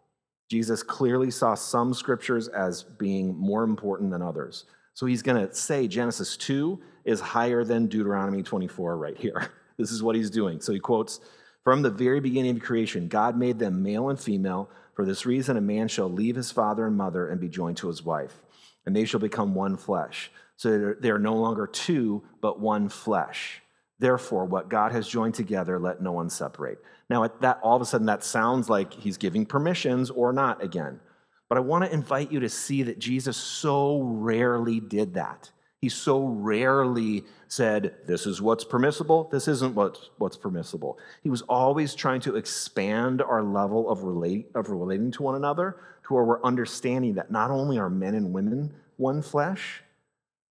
Jesus 0.50 0.82
clearly 0.82 1.30
saw 1.30 1.54
some 1.54 1.94
scriptures 1.94 2.48
as 2.48 2.82
being 2.82 3.36
more 3.36 3.62
important 3.62 4.10
than 4.10 4.20
others. 4.20 4.64
So 4.94 5.06
he's 5.06 5.22
going 5.22 5.46
to 5.46 5.54
say 5.54 5.86
Genesis 5.86 6.36
2 6.36 6.78
is 7.04 7.20
higher 7.20 7.64
than 7.64 7.86
Deuteronomy 7.86 8.42
24 8.42 8.96
right 8.96 9.16
here. 9.16 9.50
This 9.78 9.92
is 9.92 10.02
what 10.02 10.14
he's 10.14 10.28
doing. 10.28 10.60
So 10.60 10.74
he 10.74 10.78
quotes 10.78 11.20
From 11.64 11.82
the 11.82 11.90
very 11.90 12.20
beginning 12.20 12.56
of 12.56 12.62
creation, 12.62 13.08
God 13.08 13.36
made 13.36 13.58
them 13.58 13.82
male 13.82 14.08
and 14.08 14.18
female. 14.18 14.70
For 14.94 15.04
this 15.04 15.26
reason, 15.26 15.56
a 15.56 15.60
man 15.60 15.88
shall 15.88 16.10
leave 16.10 16.36
his 16.36 16.50
father 16.50 16.86
and 16.86 16.96
mother 16.96 17.28
and 17.28 17.40
be 17.40 17.48
joined 17.48 17.76
to 17.78 17.88
his 17.88 18.02
wife, 18.02 18.42
and 18.86 18.96
they 18.96 19.04
shall 19.04 19.20
become 19.20 19.54
one 19.54 19.76
flesh. 19.76 20.30
So 20.56 20.94
they 20.98 21.10
are 21.10 21.18
no 21.18 21.34
longer 21.36 21.66
two, 21.66 22.22
but 22.40 22.60
one 22.60 22.88
flesh. 22.88 23.62
Therefore, 23.98 24.46
what 24.46 24.70
God 24.70 24.92
has 24.92 25.06
joined 25.06 25.34
together, 25.34 25.78
let 25.78 26.02
no 26.02 26.12
one 26.12 26.30
separate. 26.30 26.78
Now, 27.10 27.24
at 27.24 27.40
that 27.42 27.60
all 27.62 27.76
of 27.76 27.82
a 27.82 27.84
sudden, 27.84 28.06
that 28.06 28.24
sounds 28.24 28.70
like 28.70 28.92
he's 28.92 29.18
giving 29.18 29.44
permissions 29.44 30.10
or 30.10 30.32
not 30.32 30.62
again. 30.62 31.00
But 31.48 31.58
I 31.58 31.60
want 31.60 31.84
to 31.84 31.92
invite 31.92 32.32
you 32.32 32.40
to 32.40 32.48
see 32.48 32.82
that 32.84 32.98
Jesus 32.98 33.36
so 33.36 34.00
rarely 34.00 34.80
did 34.80 35.14
that. 35.14 35.50
He 35.80 35.88
so 35.88 36.26
rarely 36.26 37.24
said, 37.48 37.94
This 38.06 38.26
is 38.26 38.42
what's 38.42 38.64
permissible, 38.64 39.28
this 39.32 39.48
isn't 39.48 39.74
what's, 39.74 40.10
what's 40.18 40.36
permissible. 40.36 40.98
He 41.22 41.30
was 41.30 41.42
always 41.42 41.94
trying 41.94 42.20
to 42.22 42.36
expand 42.36 43.22
our 43.22 43.42
level 43.42 43.88
of, 43.88 44.02
relate, 44.02 44.50
of 44.54 44.68
relating 44.68 45.10
to 45.12 45.22
one 45.22 45.36
another 45.36 45.76
to 46.06 46.14
where 46.14 46.24
we're 46.24 46.42
understanding 46.42 47.14
that 47.14 47.30
not 47.30 47.50
only 47.50 47.78
are 47.78 47.88
men 47.88 48.14
and 48.14 48.32
women 48.32 48.74
one 48.98 49.22
flesh, 49.22 49.82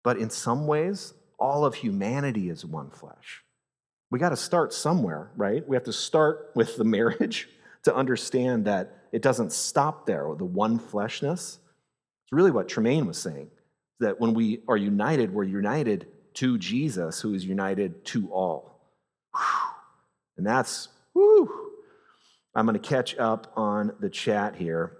but 0.04 0.18
in 0.18 0.30
some 0.30 0.68
ways, 0.68 1.16
all 1.40 1.66
of 1.66 1.74
humanity 1.74 2.50
is 2.50 2.64
one 2.64 2.92
flesh. 2.92 3.44
We 4.12 4.20
got 4.20 4.30
to 4.30 4.38
start 4.38 4.72
somewhere, 4.74 5.32
right? 5.36 5.68
We 5.68 5.76
have 5.76 5.84
to 5.86 5.94
start 5.94 6.52
with 6.54 6.78
the 6.78 6.84
marriage 6.84 7.50
to 7.84 7.96
understand 7.96 8.66
that 8.66 8.96
it 9.12 9.24
doesn't 9.24 9.52
stop 9.52 10.06
there, 10.06 10.28
the 10.38 10.46
one 10.46 10.78
fleshness. 10.78 11.58
It's 12.24 12.32
really 12.32 12.52
what 12.52 12.68
Tremaine 12.68 13.08
was 13.08 13.18
saying 13.18 13.50
that 14.00 14.20
when 14.20 14.34
we 14.34 14.62
are 14.68 14.78
united, 14.78 15.34
we're 15.34 15.44
united 15.44 16.08
to 16.36 16.58
Jesus, 16.58 17.22
who 17.22 17.34
is 17.34 17.46
united 17.46 18.06
to 18.06 18.30
all. 18.32 18.82
And 20.38 20.46
that's, 20.46 20.90
whoo. 21.14 21.72
I'm 22.54 22.66
going 22.66 22.80
to 22.80 22.88
catch 22.88 23.18
up 23.18 23.52
on 23.56 23.94
the 24.00 24.10
chat 24.10 24.56
here. 24.56 24.98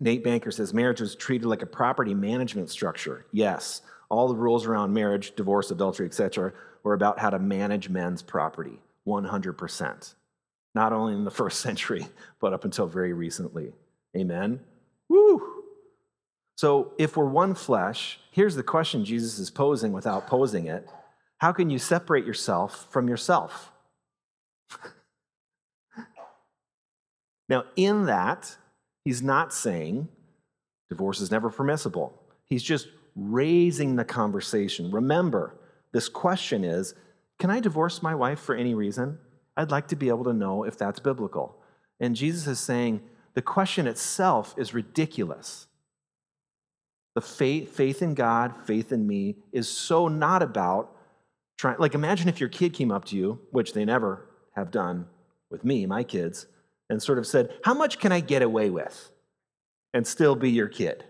Nate 0.00 0.22
Banker 0.22 0.50
says 0.50 0.72
marriage 0.72 1.00
was 1.00 1.16
treated 1.16 1.46
like 1.46 1.62
a 1.62 1.66
property 1.66 2.14
management 2.14 2.70
structure. 2.70 3.26
Yes, 3.32 3.82
all 4.08 4.28
the 4.28 4.36
rules 4.36 4.66
around 4.66 4.92
marriage, 4.92 5.34
divorce, 5.34 5.70
adultery, 5.70 6.06
etc., 6.06 6.52
were 6.84 6.94
about 6.94 7.18
how 7.18 7.30
to 7.30 7.38
manage 7.38 7.88
men's 7.88 8.22
property 8.22 8.78
100%. 9.06 10.14
Not 10.74 10.92
only 10.92 11.14
in 11.14 11.24
the 11.24 11.30
first 11.42 11.60
century, 11.60 12.06
but 12.40 12.52
up 12.52 12.64
until 12.64 12.86
very 12.86 13.12
recently. 13.12 13.72
Amen? 14.16 14.60
Woo! 15.08 15.57
So, 16.58 16.92
if 16.98 17.16
we're 17.16 17.24
one 17.24 17.54
flesh, 17.54 18.18
here's 18.32 18.56
the 18.56 18.64
question 18.64 19.04
Jesus 19.04 19.38
is 19.38 19.48
posing 19.48 19.92
without 19.92 20.26
posing 20.26 20.66
it 20.66 20.90
How 21.36 21.52
can 21.52 21.70
you 21.70 21.78
separate 21.78 22.26
yourself 22.26 22.88
from 22.90 23.06
yourself? 23.06 23.70
now, 27.48 27.62
in 27.76 28.06
that, 28.06 28.56
he's 29.04 29.22
not 29.22 29.54
saying 29.54 30.08
divorce 30.88 31.20
is 31.20 31.30
never 31.30 31.48
permissible. 31.48 32.20
He's 32.46 32.64
just 32.64 32.88
raising 33.14 33.94
the 33.94 34.04
conversation. 34.04 34.90
Remember, 34.90 35.54
this 35.92 36.08
question 36.08 36.64
is 36.64 36.96
Can 37.38 37.50
I 37.50 37.60
divorce 37.60 38.02
my 38.02 38.16
wife 38.16 38.40
for 38.40 38.56
any 38.56 38.74
reason? 38.74 39.20
I'd 39.56 39.70
like 39.70 39.86
to 39.88 39.96
be 39.96 40.08
able 40.08 40.24
to 40.24 40.32
know 40.32 40.64
if 40.64 40.76
that's 40.76 40.98
biblical. 40.98 41.54
And 42.00 42.16
Jesus 42.16 42.48
is 42.48 42.58
saying 42.58 43.00
the 43.34 43.42
question 43.42 43.86
itself 43.86 44.56
is 44.58 44.74
ridiculous. 44.74 45.67
The 47.14 47.20
faith, 47.20 47.74
faith 47.74 48.02
in 48.02 48.14
God, 48.14 48.54
faith 48.64 48.92
in 48.92 49.06
me, 49.06 49.36
is 49.52 49.68
so 49.68 50.08
not 50.08 50.42
about 50.42 50.94
trying. 51.56 51.78
Like, 51.78 51.94
imagine 51.94 52.28
if 52.28 52.40
your 52.40 52.48
kid 52.48 52.72
came 52.72 52.90
up 52.90 53.04
to 53.06 53.16
you, 53.16 53.40
which 53.50 53.72
they 53.72 53.84
never 53.84 54.28
have 54.54 54.70
done 54.70 55.06
with 55.50 55.64
me, 55.64 55.86
my 55.86 56.04
kids, 56.04 56.46
and 56.88 57.02
sort 57.02 57.18
of 57.18 57.26
said, 57.26 57.52
How 57.64 57.74
much 57.74 57.98
can 57.98 58.12
I 58.12 58.20
get 58.20 58.42
away 58.42 58.70
with 58.70 59.10
and 59.92 60.06
still 60.06 60.34
be 60.34 60.50
your 60.50 60.68
kid? 60.68 61.04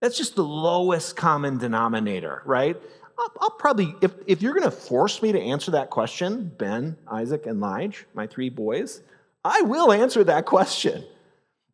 That's 0.00 0.18
just 0.18 0.34
the 0.34 0.44
lowest 0.44 1.16
common 1.16 1.58
denominator, 1.58 2.42
right? 2.44 2.76
I'll, 3.18 3.32
I'll 3.40 3.50
probably, 3.50 3.94
if, 4.00 4.12
if 4.26 4.42
you're 4.42 4.54
going 4.54 4.64
to 4.64 4.70
force 4.70 5.22
me 5.22 5.32
to 5.32 5.40
answer 5.40 5.70
that 5.72 5.90
question, 5.90 6.50
Ben, 6.58 6.96
Isaac, 7.10 7.46
and 7.46 7.60
Lige, 7.60 8.06
my 8.14 8.26
three 8.26 8.48
boys, 8.48 9.02
I 9.44 9.62
will 9.62 9.92
answer 9.92 10.24
that 10.24 10.46
question. 10.46 11.04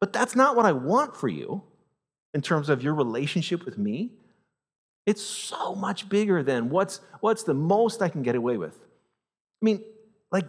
But 0.01 0.12
that's 0.12 0.37
not 0.37 0.57
what 0.57 0.67
I 0.67 0.73
want 0.73 1.17
for 1.17 1.29
you 1.29 1.62
in 2.35 2.43
terms 2.43 2.69
of 2.69 2.83
your 2.83 2.95
relationship 2.95 3.64
with 3.64 3.79
me, 3.79 4.12
it's 5.07 5.23
so 5.23 5.75
much 5.75 6.09
bigger 6.09 6.43
than 6.43 6.69
what's, 6.69 7.01
what's 7.21 7.43
the 7.43 7.55
most 7.55 8.03
I 8.03 8.09
can 8.09 8.23
get 8.23 8.35
away 8.35 8.59
with. 8.59 8.77
I 8.77 9.64
mean, 9.64 9.83
like, 10.31 10.45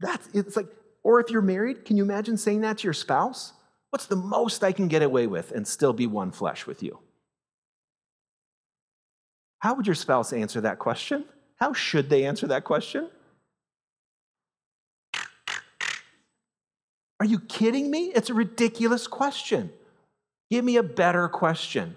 that's, 0.00 0.28
it's 0.34 0.56
like, 0.56 0.66
or 1.04 1.20
if 1.20 1.30
you're 1.30 1.42
married, 1.42 1.84
can 1.84 1.96
you 1.96 2.02
imagine 2.02 2.36
saying 2.36 2.62
that 2.62 2.78
to 2.78 2.84
your 2.84 2.92
spouse? 2.92 3.52
What's 3.90 4.06
the 4.06 4.16
most 4.16 4.64
I 4.64 4.72
can 4.72 4.88
get 4.88 5.02
away 5.02 5.26
with 5.26 5.52
and 5.52 5.66
still 5.66 5.92
be 5.92 6.06
one 6.06 6.32
flesh 6.32 6.66
with 6.66 6.82
you? 6.82 6.98
How 9.60 9.74
would 9.74 9.86
your 9.86 9.94
spouse 9.94 10.32
answer 10.32 10.60
that 10.62 10.80
question? 10.80 11.24
How 11.56 11.72
should 11.72 12.10
they 12.10 12.24
answer 12.24 12.48
that 12.48 12.64
question? 12.64 13.08
Are 17.20 17.26
you 17.26 17.38
kidding 17.38 17.88
me? 17.88 18.06
It's 18.06 18.30
a 18.30 18.34
ridiculous 18.34 19.06
question. 19.06 19.70
Give 20.52 20.64
me 20.64 20.76
a 20.76 20.82
better 20.82 21.28
question. 21.28 21.96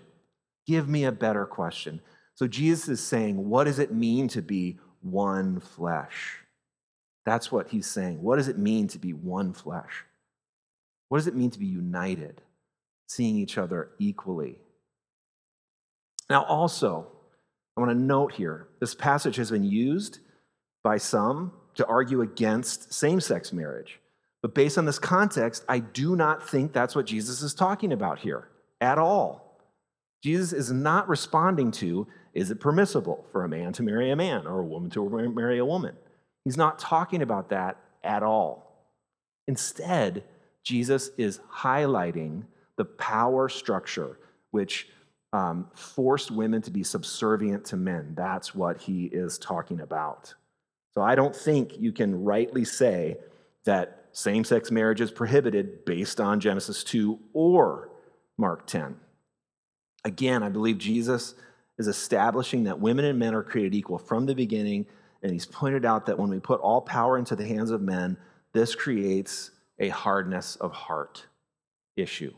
Give 0.65 0.87
me 0.87 1.03
a 1.03 1.11
better 1.11 1.45
question. 1.45 2.01
So 2.35 2.47
Jesus 2.47 2.87
is 2.87 3.03
saying, 3.03 3.49
what 3.49 3.65
does 3.65 3.79
it 3.79 3.93
mean 3.93 4.29
to 4.29 4.41
be 4.41 4.79
one 5.05 5.59
flesh. 5.59 6.39
That's 7.25 7.51
what 7.51 7.69
he's 7.69 7.87
saying. 7.87 8.21
What 8.21 8.37
does 8.37 8.47
it 8.47 8.57
mean 8.57 8.87
to 8.89 8.99
be 8.99 9.13
one 9.13 9.53
flesh? 9.53 10.03
What 11.09 11.19
does 11.19 11.27
it 11.27 11.35
mean 11.35 11.51
to 11.51 11.59
be 11.59 11.67
united, 11.67 12.41
seeing 13.07 13.37
each 13.37 13.57
other 13.57 13.91
equally? 13.99 14.57
Now, 16.29 16.43
also, 16.43 17.07
I 17.77 17.81
want 17.81 17.91
to 17.91 17.97
note 17.97 18.33
here 18.33 18.67
this 18.79 18.95
passage 18.95 19.35
has 19.35 19.51
been 19.51 19.63
used 19.63 20.19
by 20.83 20.97
some 20.97 21.53
to 21.75 21.85
argue 21.85 22.21
against 22.21 22.93
same 22.93 23.21
sex 23.21 23.53
marriage. 23.53 23.99
But 24.45 24.53
based 24.53 24.77
on 24.77 24.85
this 24.85 24.99
context, 24.99 25.65
I 25.67 25.79
do 25.79 26.15
not 26.15 26.47
think 26.47 26.71
that's 26.71 26.95
what 26.95 27.07
Jesus 27.07 27.41
is 27.41 27.55
talking 27.55 27.91
about 27.91 28.19
here 28.19 28.47
at 28.79 28.99
all. 28.99 29.59
Jesus 30.21 30.53
is 30.53 30.71
not 30.71 31.09
responding 31.09 31.71
to 31.71 32.05
is 32.31 32.51
it 32.51 32.59
permissible 32.59 33.25
for 33.31 33.43
a 33.43 33.49
man 33.49 33.73
to 33.73 33.81
marry 33.81 34.11
a 34.11 34.15
man 34.15 34.45
or 34.45 34.59
a 34.59 34.63
woman 34.63 34.91
to 34.91 35.09
marry 35.29 35.57
a 35.57 35.65
woman? 35.65 35.95
He's 36.43 36.57
not 36.57 36.77
talking 36.77 37.23
about 37.23 37.49
that 37.49 37.77
at 38.03 38.21
all. 38.21 38.85
Instead, 39.47 40.23
Jesus 40.63 41.09
is 41.17 41.39
highlighting 41.51 42.43
the 42.77 42.85
power 42.85 43.49
structure 43.49 44.19
which 44.51 44.89
um, 45.33 45.71
forced 45.73 46.29
women 46.29 46.61
to 46.61 46.69
be 46.69 46.83
subservient 46.83 47.65
to 47.65 47.77
men. 47.77 48.13
That's 48.15 48.53
what 48.53 48.79
he 48.79 49.05
is 49.05 49.39
talking 49.39 49.81
about. 49.81 50.35
So 50.93 51.01
I 51.01 51.15
don't 51.15 51.35
think 51.35 51.79
you 51.79 51.91
can 51.91 52.23
rightly 52.23 52.63
say 52.63 53.17
that 53.65 54.04
same 54.15 54.45
sex 54.45 54.71
marriage 54.71 55.01
is 55.01 55.11
prohibited 55.11 55.83
based 55.83 56.21
on 56.21 56.39
Genesis 56.39 56.85
2 56.85 57.19
or 57.33 57.89
Mark 58.37 58.65
10. 58.65 58.95
Again, 60.05 60.41
I 60.41 60.47
believe 60.47 60.77
Jesus 60.77 61.35
is 61.77 61.89
establishing 61.89 62.63
that 62.63 62.79
women 62.79 63.03
and 63.03 63.19
men 63.19 63.35
are 63.35 63.43
created 63.43 63.75
equal 63.75 63.97
from 63.97 64.25
the 64.25 64.33
beginning 64.33 64.85
and 65.21 65.33
he's 65.33 65.45
pointed 65.45 65.83
out 65.83 66.05
that 66.05 66.17
when 66.17 66.29
we 66.29 66.39
put 66.39 66.61
all 66.61 66.79
power 66.79 67.17
into 67.17 67.35
the 67.35 67.45
hands 67.45 67.71
of 67.71 67.81
men, 67.81 68.15
this 68.53 68.73
creates 68.73 69.51
a 69.79 69.89
hardness 69.89 70.55
of 70.57 70.71
heart 70.71 71.25
issue. 71.97 72.33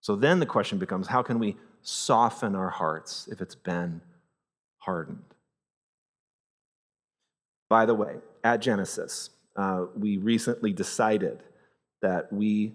So 0.00 0.16
then 0.16 0.40
the 0.40 0.46
question 0.46 0.78
becomes 0.78 1.06
how 1.06 1.22
can 1.22 1.38
we 1.38 1.56
soften 1.82 2.56
our 2.56 2.70
hearts 2.70 3.28
if 3.30 3.40
it's 3.40 3.54
been 3.54 4.00
hardened? 4.78 5.22
By 7.70 7.86
the 7.86 7.94
way, 7.94 8.16
at 8.42 8.60
Genesis, 8.60 9.30
uh, 9.56 9.86
we 9.96 10.16
recently 10.16 10.72
decided 10.72 11.42
that 12.00 12.32
we 12.32 12.74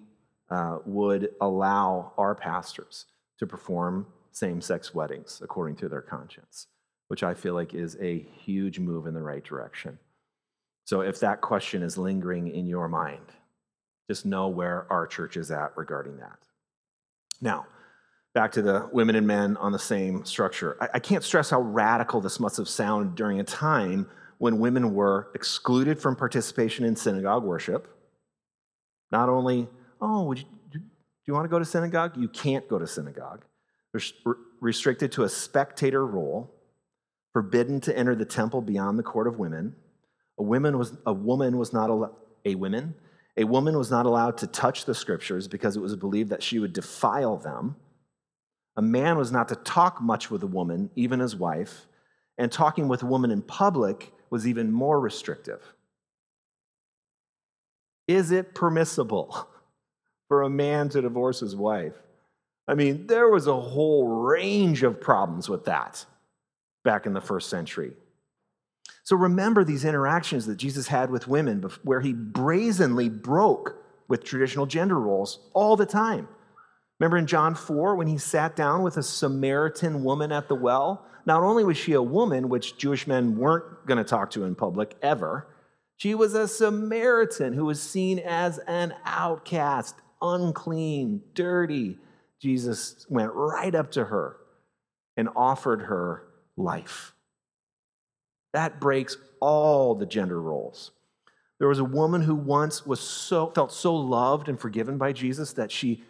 uh, 0.50 0.80
would 0.86 1.30
allow 1.42 2.14
our 2.18 2.36
pastors 2.36 3.06
to 3.40 3.48
perform 3.48 4.08
same 4.32 4.62
sex 4.62 4.94
weddings 4.94 5.42
according 5.44 5.76
to 5.76 5.90
their 5.90 6.02
conscience 6.02 6.68
which 7.08 7.24
I 7.24 7.34
feel 7.34 7.54
like 7.54 7.74
is 7.74 7.98
a 8.02 8.20
huge 8.20 8.80
move 8.80 9.08
in 9.08 9.14
the 9.14 9.22
right 9.22 9.44
direction. 9.44 9.98
So 10.86 11.02
if 11.02 11.20
that 11.20 11.42
question 11.42 11.84
is 11.84 11.98
lingering 11.98 12.48
in 12.48 12.66
your 12.66 12.88
mind, 12.88 13.32
just 14.10 14.26
know 14.26 14.48
where 14.48 14.92
our 14.92 15.06
church 15.08 15.36
is 15.36 15.52
at 15.52 15.76
regarding 15.76 16.18
that. 16.18 16.40
Now, 17.42 17.68
back 18.34 18.52
to 18.54 18.62
the 18.62 18.90
women 18.92 19.16
and 19.16 19.28
men 19.28 19.58
on 19.58 19.72
the 19.72 19.80
same 19.80 20.24
structure. 20.26 20.78
I, 20.80 20.90
I 20.96 21.00
can't 21.00 21.24
stress 21.24 21.50
how 21.50 21.62
radical 21.62 22.22
this 22.22 22.40
must 22.40 22.58
have 22.58 22.70
sounded 22.70 23.16
during 23.16 23.40
a 23.40 23.44
time 23.44 24.10
when 24.38 24.60
women 24.60 24.94
were 24.94 25.30
excluded 25.34 26.00
from 26.00 26.16
participation 26.16 26.86
in 26.86 26.96
synagogue 26.96 27.44
worship. 27.44 27.88
Not 29.12 29.30
only, 29.30 29.68
oh, 30.02 30.24
would 30.24 30.40
you, 30.40 30.46
do 30.72 30.80
you 31.26 31.34
want 31.34 31.46
to 31.46 31.50
go 31.50 31.60
to 31.60 31.66
synagogue? 31.66 32.18
You 32.18 32.28
can't 32.28 32.68
go 32.68 32.78
to 32.78 32.88
synagogue. 32.88 33.46
They're 33.94 34.36
restricted 34.62 35.12
to 35.14 35.24
a 35.24 35.30
spectator 35.30 36.06
role 36.06 36.54
forbidden 37.34 37.80
to 37.82 37.98
enter 37.98 38.16
the 38.16 38.26
temple 38.26 38.62
beyond 38.62 38.98
the 38.98 39.04
court 39.04 39.28
of 39.28 39.40
women. 39.40 39.76
A 40.40 40.44
woman 40.44 40.78
was, 40.78 40.98
a 41.06 41.14
woman 41.14 41.58
was 41.58 41.74
not 41.74 41.90
al- 41.90 42.18
a 42.46 42.56
woman. 42.56 42.96
A 43.38 43.44
woman 43.44 43.78
was 43.78 43.92
not 43.92 44.06
allowed 44.06 44.38
to 44.40 44.48
touch 44.48 44.86
the 44.86 44.96
scriptures 44.96 45.48
because 45.48 45.76
it 45.76 45.82
was 45.82 45.96
believed 45.96 46.30
that 46.30 46.44
she 46.44 46.60
would 46.60 46.74
defile 46.74 47.38
them. 47.38 47.76
A 48.76 48.82
man 48.82 49.18
was 49.18 49.32
not 49.32 49.48
to 49.50 49.56
talk 49.56 50.02
much 50.02 50.30
with 50.30 50.44
a 50.44 50.48
woman, 50.48 50.90
even 50.96 51.20
his 51.20 51.36
wife, 51.36 51.88
and 52.38 52.52
talking 52.52 52.88
with 52.88 53.04
a 53.04 53.08
woman 53.08 53.32
in 53.32 53.42
public 53.42 54.12
was 54.30 54.48
even 54.48 54.72
more 54.72 55.00
restrictive. 55.00 55.62
Is 58.08 58.32
it 58.32 58.56
permissible 58.56 59.48
for 60.28 60.44
a 60.44 60.50
man 60.50 60.90
to 60.90 61.02
divorce 61.02 61.40
his 61.40 61.56
wife? 61.56 61.94
I 62.68 62.76
mean, 62.76 63.08
there 63.08 63.30
was 63.30 63.48
a 63.48 63.60
whole 63.60 64.08
range 64.08 64.84
of 64.84 65.00
problems 65.00 65.48
with 65.48 65.66
that 65.66 66.06
back 66.84 67.06
in 67.06 67.14
the 67.14 67.22
first 67.22 67.50
century. 67.50 67.94
So 69.04 69.16
remember 69.16 69.64
these 69.64 69.86
interactions 69.86 70.46
that 70.48 70.58
Jesus 70.58 70.88
had 70.88 71.10
with 71.10 71.30
women 71.30 71.64
where 71.84 72.02
he 72.02 72.12
brazenly 72.12 73.08
broke 73.08 73.76
with 74.10 74.24
traditional 74.24 74.66
gender 74.66 75.00
roles 75.00 75.40
all 75.54 75.78
the 75.78 75.86
time. 75.86 76.28
Remember 77.00 77.18
in 77.18 77.28
John 77.28 77.56
4 77.56 77.96
when 77.96 78.08
he 78.08 78.18
sat 78.18 78.56
down 78.56 78.84
with 78.84 78.98
a 78.98 79.04
Samaritan 79.04 80.04
woman 80.04 80.32
at 80.32 80.48
the 80.48 80.56
well? 80.56 81.06
Not 81.28 81.44
only 81.44 81.66
was 81.66 81.76
she 81.76 81.92
a 81.92 82.02
woman, 82.02 82.48
which 82.48 82.78
Jewish 82.78 83.06
men 83.06 83.36
weren't 83.38 83.86
going 83.86 83.98
to 83.98 84.06
talk 84.06 84.32
to 84.32 84.46
in 84.46 84.56
public 84.56 84.96
ever, 85.02 85.46
she 85.98 86.16
was 86.16 86.34
a 86.34 86.48
Samaritan 86.48 87.52
who 87.52 87.66
was 87.66 87.82
seen 87.82 88.18
as 88.20 88.60
an 88.60 88.96
outcast, 89.04 89.96
unclean, 90.22 91.22
dirty. 91.34 91.98
Jesus 92.42 93.06
went 93.10 93.34
right 93.34 93.76
up 93.76 93.92
to 93.92 94.06
her 94.06 94.38
and 95.18 95.28
offered 95.36 95.82
her 95.82 96.24
life. 96.56 97.14
That 98.54 98.80
breaks 98.80 99.18
all 99.42 99.96
the 99.96 100.06
gender 100.06 100.42
roles. 100.42 100.92
There 101.60 101.68
was 101.68 101.80
a 101.80 101.84
woman 101.84 102.22
who 102.22 102.36
once 102.36 102.86
was 102.86 103.02
so, 103.02 103.52
felt 103.54 103.74
so 103.74 103.94
loved 103.94 104.48
and 104.48 104.58
forgiven 104.58 104.98
by 104.98 105.12
Jesus 105.12 105.52
that 105.54 105.74
she 105.74 106.04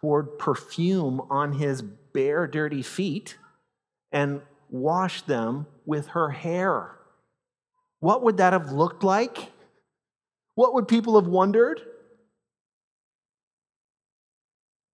poured 0.00 0.38
perfume 0.38 1.22
on 1.28 1.54
his 1.54 1.82
bare, 1.82 2.46
dirty 2.46 2.82
feet 2.82 3.36
and 4.12 4.42
washed 4.72 5.26
them 5.26 5.66
with 5.86 6.08
her 6.08 6.30
hair. 6.30 6.96
What 8.00 8.22
would 8.22 8.38
that 8.38 8.52
have 8.52 8.72
looked 8.72 9.04
like? 9.04 9.52
What 10.54 10.74
would 10.74 10.88
people 10.88 11.20
have 11.20 11.28
wondered? 11.28 11.80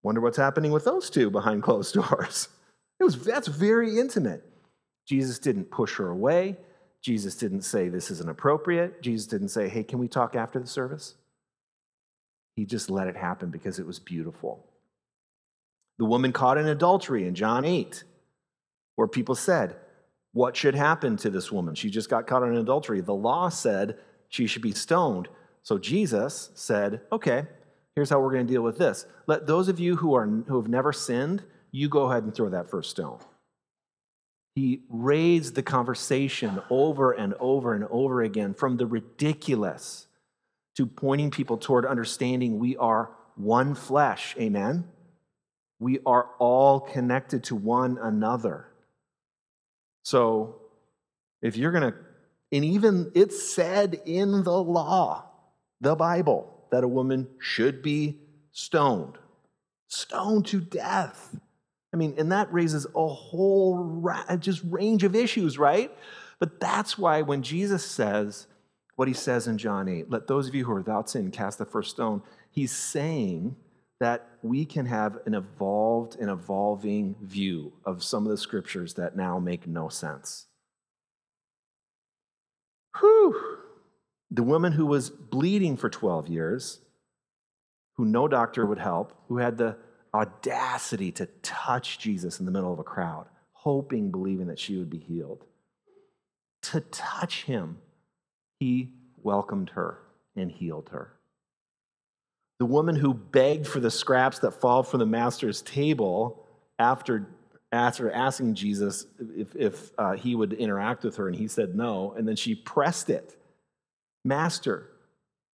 Wonder 0.03 0.21
what's 0.21 0.37
happening 0.37 0.73
with 0.73 0.85
those 0.85 1.11
two 1.11 1.31
behind 1.31 1.62
closed 1.62 1.95
doors. 2.09 2.49
It 3.01 3.05
was 3.05 3.23
that's 3.23 3.49
very 3.49 3.99
intimate. 3.99 4.45
Jesus 5.07 5.39
didn't 5.39 5.71
push 5.71 5.97
her 5.97 6.09
away. 6.09 6.57
Jesus 7.03 7.37
didn't 7.37 7.62
say 7.62 7.89
this 7.89 8.11
isn't 8.11 8.29
appropriate. 8.29 9.01
Jesus 9.03 9.27
didn't 9.27 9.51
say, 9.51 9.69
hey, 9.69 9.85
can 9.85 9.99
we 9.99 10.09
talk 10.09 10.35
after 10.35 10.59
the 10.59 10.67
service? 10.67 11.15
He 12.57 12.65
just 12.65 12.91
let 12.91 13.07
it 13.07 13.17
happen 13.17 13.51
because 13.51 13.79
it 13.79 13.87
was 13.87 13.99
beautiful. 13.99 14.67
The 15.99 16.05
woman 16.05 16.33
caught 16.33 16.59
in 16.59 16.67
adultery 16.67 17.27
in 17.27 17.35
John 17.35 17.65
8, 17.65 18.03
where 18.97 19.09
people 19.09 19.35
said, 19.35 19.77
What 20.33 20.57
should 20.57 20.75
happen 20.75 21.17
to 21.19 21.31
this 21.31 21.53
woman? 21.53 21.75
She 21.75 21.91
just 21.91 22.11
got 22.11 22.27
caught 22.27 22.43
in 22.43 22.57
adultery. 22.57 23.01
The 23.01 23.15
law 23.15 23.49
said 23.49 23.99
she 24.29 24.47
should 24.47 24.63
be 24.63 24.73
stoned. 24.73 25.29
So 25.63 25.79
Jesus 25.79 26.51
said, 26.55 27.01
Okay, 27.13 27.45
here's 27.95 28.11
how 28.11 28.21
we're 28.21 28.33
going 28.33 28.47
to 28.47 28.53
deal 28.53 28.63
with 28.63 28.79
this. 28.79 29.07
Let 29.27 29.47
those 29.47 29.69
of 29.69 29.79
you 29.79 29.97
who, 29.97 30.15
are, 30.15 30.27
who 30.27 30.57
have 30.57 30.69
never 30.69 30.93
sinned, 30.93 31.45
you 31.71 31.89
go 31.89 32.11
ahead 32.11 32.25
and 32.25 32.35
throw 32.35 32.49
that 32.49 32.71
first 32.71 32.91
stone. 32.91 33.19
He 34.55 34.81
raised 34.89 35.55
the 35.55 35.63
conversation 35.63 36.63
over 36.71 37.13
and 37.13 37.35
over 37.35 37.75
and 37.75 37.85
over 37.91 38.23
again 38.23 38.55
from 38.55 38.79
the 38.79 38.87
ridiculous 38.87 40.07
to 40.77 40.87
pointing 40.87 41.31
people 41.31 41.59
toward 41.59 41.85
understanding 41.85 42.59
we 42.59 42.77
are 42.77 43.11
one 43.35 43.75
flesh. 43.75 44.35
Amen? 44.39 44.89
We 45.79 45.99
are 46.07 46.31
all 46.39 46.81
connected 46.81 47.45
to 47.45 47.55
one 47.55 47.99
another. 47.99 48.69
So, 50.07 50.61
if 51.42 51.57
you're 51.57 51.73
going 51.73 51.92
to, 51.92 51.99
and 52.53 52.64
even 52.64 53.11
it's 53.16 53.53
said 53.53 54.01
in 54.07 54.45
the 54.45 54.62
law, 54.62 55.25
the 55.81 55.97
Bible, 55.97 56.69
that 56.71 56.85
a 56.85 56.88
woman 56.88 57.27
should 57.40 57.83
be 57.83 58.21
stoned, 58.53 59.19
stoned 59.88 60.47
to 60.47 60.61
death. 60.61 61.37
I 61.92 61.97
mean, 61.97 62.14
and 62.19 62.31
that 62.31 62.53
raises 62.53 62.87
a 62.95 63.09
whole 63.09 63.79
ra- 63.79 64.37
just 64.37 64.62
range 64.71 65.03
of 65.03 65.16
issues, 65.16 65.59
right? 65.59 65.90
But 66.38 66.61
that's 66.61 66.97
why 66.97 67.23
when 67.23 67.42
Jesus 67.42 67.85
says 67.85 68.47
what 68.95 69.09
he 69.09 69.14
says 69.14 69.49
in 69.49 69.59
John 69.59 69.88
8, 69.88 70.09
let 70.09 70.29
those 70.29 70.47
of 70.47 70.55
you 70.55 70.66
who 70.66 70.71
are 70.71 70.77
without 70.77 71.11
sin 71.11 71.33
cast 71.33 71.59
the 71.59 71.64
first 71.64 71.90
stone, 71.90 72.23
he's 72.49 72.71
saying 72.71 73.57
that 74.01 74.29
we 74.43 74.65
can 74.65 74.87
have 74.87 75.19
an 75.27 75.35
evolved 75.35 76.17
and 76.21 76.31
evolving 76.31 77.17
view 77.23 77.73
of 77.85 78.05
some 78.05 78.25
of 78.25 78.31
the 78.31 78.37
scriptures 78.37 78.95
that 78.95 79.17
now 79.17 79.39
make 79.39 79.67
no 79.67 79.89
sense. 79.89 80.47
Whew. 83.01 83.59
The 84.31 84.43
woman 84.43 84.73
who 84.73 84.87
was 84.87 85.09
bleeding 85.11 85.77
for 85.77 85.89
12 85.89 86.29
years, 86.29 86.81
who 87.97 88.05
no 88.05 88.29
doctor 88.29 88.67
would 88.67 88.79
help, 88.79 89.15
who 89.29 89.39
had 89.39 89.57
the 89.57 89.77
audacity 90.13 91.13
to 91.13 91.27
touch 91.43 91.99
Jesus 91.99 92.39
in 92.39 92.47
the 92.47 92.53
middle 92.53 92.73
of 92.73 92.79
a 92.79 92.85
crowd, 92.85 93.27
hoping, 93.53 94.11
believing 94.11 94.47
that 94.49 94.59
she 94.59 94.77
would 94.77 94.91
be 94.91 94.99
healed. 94.99 95.45
to 96.63 96.81
touch 96.81 97.45
him, 97.45 97.79
he 98.59 98.91
welcomed 99.23 99.71
her 99.71 99.99
and 100.35 100.51
healed 100.51 100.89
her. 100.91 101.16
The 102.59 102.66
woman 102.66 102.97
who 102.97 103.12
begged 103.12 103.66
for 103.66 103.81
the 103.81 103.90
scraps 103.90 104.38
that 104.40 104.53
fall 104.53 104.83
from 104.83 105.01
the 105.01 105.07
master's 105.07 105.62
table 105.62 106.47
after, 106.79 107.29
after 107.71 108.11
asking 108.11 108.55
Jesus 108.55 109.07
if, 109.37 109.55
if 109.55 109.90
uh, 109.99 110.12
he 110.12 110.35
would 110.35 110.55
interact 110.55 111.05
with 111.05 111.16
her, 111.16 111.29
and 111.29 111.37
he 111.37 111.49
said 111.49 111.75
no, 111.75 112.14
and 112.16 112.27
then 112.27 112.37
she 112.37 112.55
pressed 112.55 113.11
it. 113.11 113.37
Master, 114.25 114.90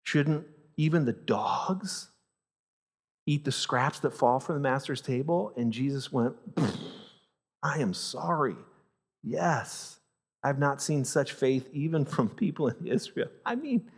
shouldn't 0.03 0.47
even 0.77 1.05
the 1.05 1.13
dogs 1.13 2.09
eat 3.27 3.45
the 3.45 3.53
scraps 3.53 4.01
that 4.01 4.13
fall 4.13 4.41
from 4.41 4.57
the 4.57 4.61
master's 4.61 5.01
table? 5.01 5.53
And 5.57 5.73
Jesus 5.73 6.13
went, 6.13 6.35
I 7.63 7.79
am 7.79 7.95
sorry. 7.95 8.57
Yes, 9.23 9.99
I've 10.43 10.59
not 10.59 10.81
seen 10.81 11.05
such 11.05 11.33
faith 11.33 11.69
even 11.73 12.05
from 12.05 12.29
people 12.29 12.69
in 12.69 12.87
Israel. 12.87 13.29
I 13.45 13.55
mean, 13.55 13.91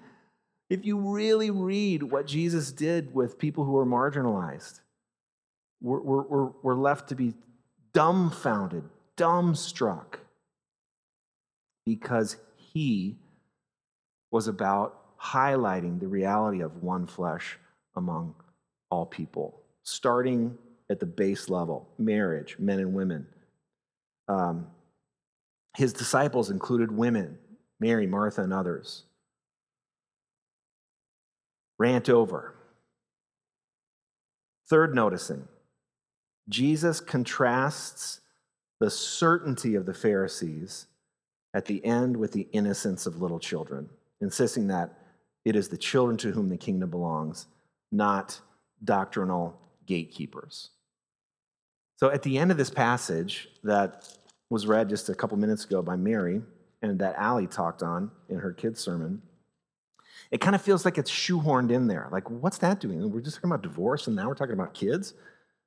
if 0.72 0.86
you 0.86 0.96
really 0.96 1.50
read 1.50 2.02
what 2.02 2.26
Jesus 2.26 2.72
did 2.72 3.14
with 3.14 3.38
people 3.38 3.62
who 3.62 3.72
were 3.72 3.84
marginalized, 3.84 4.80
we're, 5.82 6.00
we're, 6.00 6.46
we're 6.62 6.74
left 6.74 7.10
to 7.10 7.14
be 7.14 7.34
dumbfounded, 7.92 8.82
dumbstruck, 9.18 10.14
because 11.84 12.38
he 12.56 13.18
was 14.30 14.48
about 14.48 14.98
highlighting 15.20 16.00
the 16.00 16.08
reality 16.08 16.62
of 16.62 16.82
one 16.82 17.06
flesh 17.06 17.58
among 17.94 18.34
all 18.90 19.04
people, 19.04 19.60
starting 19.82 20.56
at 20.88 21.00
the 21.00 21.04
base 21.04 21.50
level 21.50 21.86
marriage, 21.98 22.56
men 22.58 22.78
and 22.78 22.94
women. 22.94 23.26
Um, 24.26 24.68
his 25.76 25.92
disciples 25.92 26.48
included 26.48 26.90
women, 26.90 27.36
Mary, 27.78 28.06
Martha, 28.06 28.40
and 28.42 28.54
others 28.54 29.04
rant 31.82 32.08
over. 32.08 32.54
Third, 34.70 34.94
noticing 34.94 35.48
Jesus 36.48 37.00
contrasts 37.00 38.20
the 38.78 38.88
certainty 38.88 39.74
of 39.74 39.84
the 39.84 39.92
Pharisees 39.92 40.86
at 41.54 41.64
the 41.64 41.84
end 41.84 42.16
with 42.16 42.30
the 42.30 42.46
innocence 42.52 43.04
of 43.04 43.20
little 43.20 43.40
children, 43.40 43.90
insisting 44.20 44.68
that 44.68 44.96
it 45.44 45.56
is 45.56 45.68
the 45.68 45.76
children 45.76 46.16
to 46.18 46.30
whom 46.30 46.48
the 46.48 46.56
kingdom 46.56 46.88
belongs, 46.88 47.46
not 47.90 48.40
doctrinal 48.84 49.58
gatekeepers. 49.84 50.70
So 51.96 52.10
at 52.10 52.22
the 52.22 52.38
end 52.38 52.52
of 52.52 52.58
this 52.58 52.70
passage 52.70 53.48
that 53.64 54.08
was 54.50 54.68
read 54.68 54.88
just 54.88 55.08
a 55.08 55.16
couple 55.16 55.36
minutes 55.36 55.64
ago 55.64 55.82
by 55.82 55.96
Mary 55.96 56.42
and 56.80 56.98
that 57.00 57.16
Allie 57.16 57.48
talked 57.48 57.82
on 57.82 58.12
in 58.28 58.38
her 58.38 58.52
kids' 58.52 58.80
sermon, 58.80 59.20
it 60.32 60.40
kind 60.40 60.54
of 60.56 60.62
feels 60.62 60.86
like 60.86 60.96
it's 60.96 61.10
shoehorned 61.10 61.70
in 61.70 61.86
there. 61.86 62.08
Like, 62.10 62.28
what's 62.30 62.56
that 62.58 62.80
doing? 62.80 63.12
We're 63.12 63.20
just 63.20 63.36
talking 63.36 63.50
about 63.50 63.62
divorce, 63.62 64.06
and 64.06 64.16
now 64.16 64.28
we're 64.28 64.34
talking 64.34 64.54
about 64.54 64.72
kids. 64.72 65.12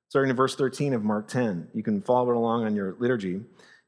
Starting 0.08 0.28
in 0.28 0.36
verse 0.36 0.56
13 0.56 0.92
of 0.92 1.04
Mark 1.04 1.28
10, 1.28 1.68
you 1.72 1.84
can 1.84 2.02
follow 2.02 2.30
it 2.30 2.36
along 2.36 2.64
on 2.64 2.74
your 2.74 2.96
liturgy. 2.98 3.40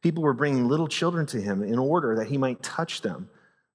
People 0.03 0.23
were 0.23 0.33
bringing 0.33 0.69
little 0.69 0.87
children 0.87 1.27
to 1.27 1.41
him 1.41 1.65
in 1.65 1.81
order 1.81 2.15
that 2.15 2.29
he 2.29 2.39
might 2.39 2.63
touch 2.63 3.03
them. 3.03 3.29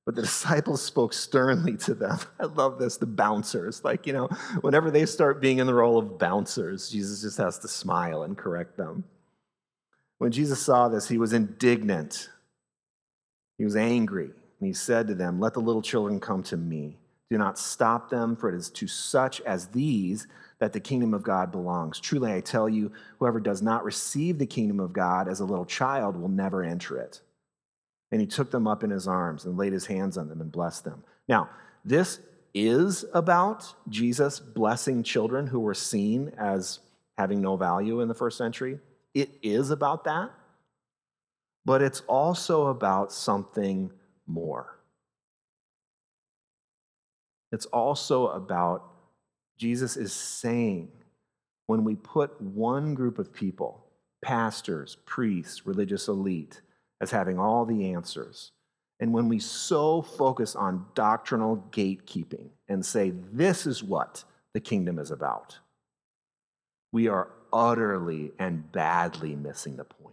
But 0.05 0.15
the 0.15 0.21
disciples 0.29 0.81
spoke 0.81 1.11
sternly 1.11 1.75
to 1.77 1.93
them. 1.93 2.19
I 2.39 2.45
love 2.45 2.79
this, 2.79 2.95
the 2.95 3.05
bouncers. 3.05 3.83
Like, 3.83 4.07
you 4.07 4.13
know, 4.13 4.27
whenever 4.61 4.89
they 4.89 5.05
start 5.05 5.41
being 5.41 5.57
in 5.57 5.67
the 5.67 5.73
role 5.73 5.97
of 5.97 6.17
bouncers, 6.17 6.89
Jesus 6.89 7.21
just 7.21 7.37
has 7.37 7.59
to 7.59 7.67
smile 7.67 8.23
and 8.23 8.37
correct 8.37 8.77
them. 8.77 9.03
When 10.19 10.31
Jesus 10.31 10.61
saw 10.61 10.87
this, 10.87 11.09
he 11.09 11.17
was 11.17 11.33
indignant. 11.33 12.29
He 13.57 13.65
was 13.65 13.75
angry. 13.75 14.31
And 14.63 14.69
he 14.69 14.73
said 14.73 15.07
to 15.07 15.13
them, 15.13 15.41
Let 15.41 15.53
the 15.53 15.59
little 15.59 15.81
children 15.81 16.21
come 16.21 16.41
to 16.43 16.55
me. 16.55 16.97
Do 17.29 17.37
not 17.37 17.59
stop 17.59 18.09
them, 18.09 18.33
for 18.37 18.47
it 18.47 18.55
is 18.55 18.69
to 18.69 18.87
such 18.87 19.41
as 19.41 19.67
these 19.67 20.25
that 20.59 20.71
the 20.71 20.79
kingdom 20.79 21.13
of 21.13 21.21
God 21.21 21.51
belongs. 21.51 21.99
Truly, 21.99 22.31
I 22.31 22.39
tell 22.39 22.69
you, 22.69 22.89
whoever 23.19 23.41
does 23.41 23.61
not 23.61 23.83
receive 23.83 24.37
the 24.37 24.45
kingdom 24.45 24.79
of 24.79 24.93
God 24.93 25.27
as 25.27 25.41
a 25.41 25.45
little 25.45 25.65
child 25.65 26.15
will 26.15 26.29
never 26.29 26.63
enter 26.63 26.97
it. 26.97 27.19
And 28.13 28.21
he 28.21 28.27
took 28.27 28.51
them 28.51 28.65
up 28.65 28.85
in 28.85 28.89
his 28.89 29.05
arms 29.05 29.43
and 29.43 29.57
laid 29.57 29.73
his 29.73 29.85
hands 29.85 30.17
on 30.17 30.29
them 30.29 30.39
and 30.39 30.49
blessed 30.49 30.85
them. 30.85 31.03
Now, 31.27 31.49
this 31.83 32.21
is 32.53 33.03
about 33.13 33.65
Jesus 33.89 34.39
blessing 34.39 35.03
children 35.03 35.45
who 35.45 35.59
were 35.59 35.73
seen 35.73 36.31
as 36.37 36.79
having 37.17 37.41
no 37.41 37.57
value 37.57 37.99
in 37.99 38.07
the 38.07 38.13
first 38.13 38.37
century. 38.37 38.79
It 39.13 39.29
is 39.41 39.71
about 39.71 40.05
that, 40.05 40.31
but 41.65 41.81
it's 41.81 41.99
also 42.07 42.67
about 42.67 43.11
something 43.11 43.91
more. 44.27 44.79
It's 47.51 47.65
also 47.67 48.27
about 48.29 48.89
Jesus 49.57 49.95
is 49.95 50.11
saying 50.11 50.91
when 51.67 51.83
we 51.83 51.95
put 51.95 52.41
one 52.41 52.93
group 52.93 53.19
of 53.19 53.31
people, 53.31 53.85
pastors, 54.23 54.97
priests, 55.05 55.65
religious 55.65 56.07
elite, 56.07 56.61
as 56.99 57.11
having 57.11 57.37
all 57.37 57.65
the 57.65 57.93
answers, 57.93 58.51
and 58.99 59.13
when 59.13 59.27
we 59.27 59.39
so 59.39 60.01
focus 60.01 60.55
on 60.55 60.85
doctrinal 60.95 61.67
gatekeeping 61.71 62.49
and 62.69 62.85
say, 62.85 63.11
this 63.33 63.65
is 63.65 63.83
what 63.83 64.23
the 64.53 64.59
kingdom 64.59 64.97
is 64.97 65.11
about, 65.11 65.57
we 66.91 67.07
are 67.07 67.29
utterly 67.51 68.31
and 68.39 68.71
badly 68.71 69.35
missing 69.35 69.75
the 69.75 69.83
point 69.83 70.12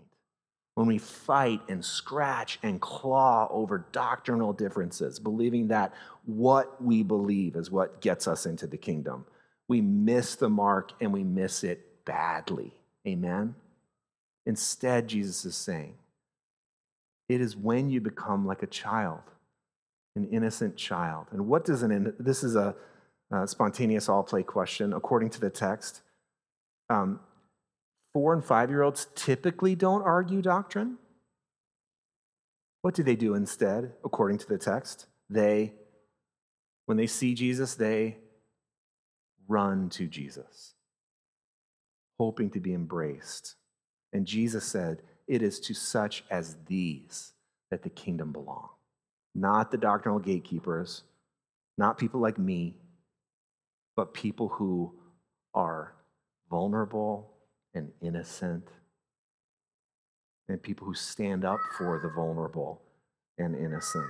when 0.74 0.86
we 0.86 0.98
fight 0.98 1.60
and 1.68 1.84
scratch 1.84 2.58
and 2.62 2.80
claw 2.80 3.48
over 3.50 3.86
doctrinal 3.92 4.52
differences, 4.52 5.18
believing 5.18 5.68
that 5.68 5.92
what 6.24 6.82
we 6.82 7.02
believe 7.02 7.56
is 7.56 7.70
what 7.70 8.00
gets 8.00 8.28
us 8.28 8.46
into 8.46 8.66
the 8.66 8.76
kingdom, 8.76 9.26
we 9.68 9.80
miss 9.80 10.36
the 10.36 10.48
mark 10.48 10.92
and 11.00 11.12
we 11.12 11.24
miss 11.24 11.64
it 11.64 12.04
badly. 12.04 12.72
Amen? 13.06 13.54
Instead, 14.46 15.08
Jesus 15.08 15.44
is 15.44 15.56
saying, 15.56 15.94
it 17.28 17.40
is 17.40 17.56
when 17.56 17.88
you 17.88 18.00
become 18.00 18.46
like 18.46 18.62
a 18.62 18.66
child, 18.66 19.20
an 20.16 20.28
innocent 20.30 20.76
child. 20.76 21.26
And 21.30 21.46
what 21.46 21.64
does 21.64 21.82
an, 21.82 22.14
this 22.18 22.42
is 22.42 22.56
a, 22.56 22.74
a 23.30 23.46
spontaneous 23.46 24.08
all 24.08 24.22
play 24.22 24.42
question 24.42 24.92
according 24.92 25.30
to 25.30 25.40
the 25.40 25.50
text. 25.50 26.00
Um, 26.88 27.20
four 28.12 28.32
and 28.32 28.44
five 28.44 28.70
year 28.70 28.82
olds 28.82 29.08
typically 29.14 29.74
don't 29.74 30.02
argue 30.02 30.42
doctrine. 30.42 30.98
What 32.82 32.94
do 32.94 33.02
they 33.02 33.16
do 33.16 33.34
instead, 33.34 33.92
according 34.04 34.38
to 34.38 34.48
the 34.48 34.58
text? 34.58 35.06
They, 35.28 35.74
when 36.86 36.96
they 36.96 37.06
see 37.06 37.34
Jesus, 37.34 37.74
they 37.74 38.16
run 39.48 39.90
to 39.90 40.06
Jesus, 40.06 40.74
hoping 42.18 42.50
to 42.50 42.60
be 42.60 42.72
embraced. 42.72 43.56
And 44.12 44.26
Jesus 44.26 44.64
said, 44.64 45.02
It 45.28 45.42
is 45.42 45.60
to 45.60 45.74
such 45.74 46.24
as 46.30 46.56
these 46.66 47.32
that 47.70 47.82
the 47.82 47.90
kingdom 47.90 48.32
belongs, 48.32 48.70
not 49.34 49.70
the 49.70 49.78
doctrinal 49.78 50.18
gatekeepers, 50.18 51.02
not 51.76 51.98
people 51.98 52.20
like 52.20 52.38
me, 52.38 52.76
but 53.94 54.14
people 54.14 54.48
who 54.48 54.94
are 55.54 55.94
vulnerable 56.50 57.29
and 57.74 57.90
innocent, 58.00 58.68
and 60.48 60.62
people 60.62 60.86
who 60.86 60.94
stand 60.94 61.44
up 61.44 61.60
for 61.78 61.98
the 62.00 62.08
vulnerable 62.08 62.82
and 63.38 63.54
innocent. 63.54 64.04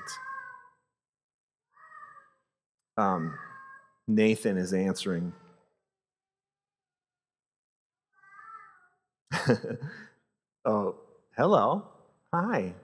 Um, 2.97 3.39
Nathan 4.09 4.57
is 4.57 4.73
answering. 4.73 5.33
oh, 10.65 10.97
hello. 11.37 11.87
Hi. 12.33 12.75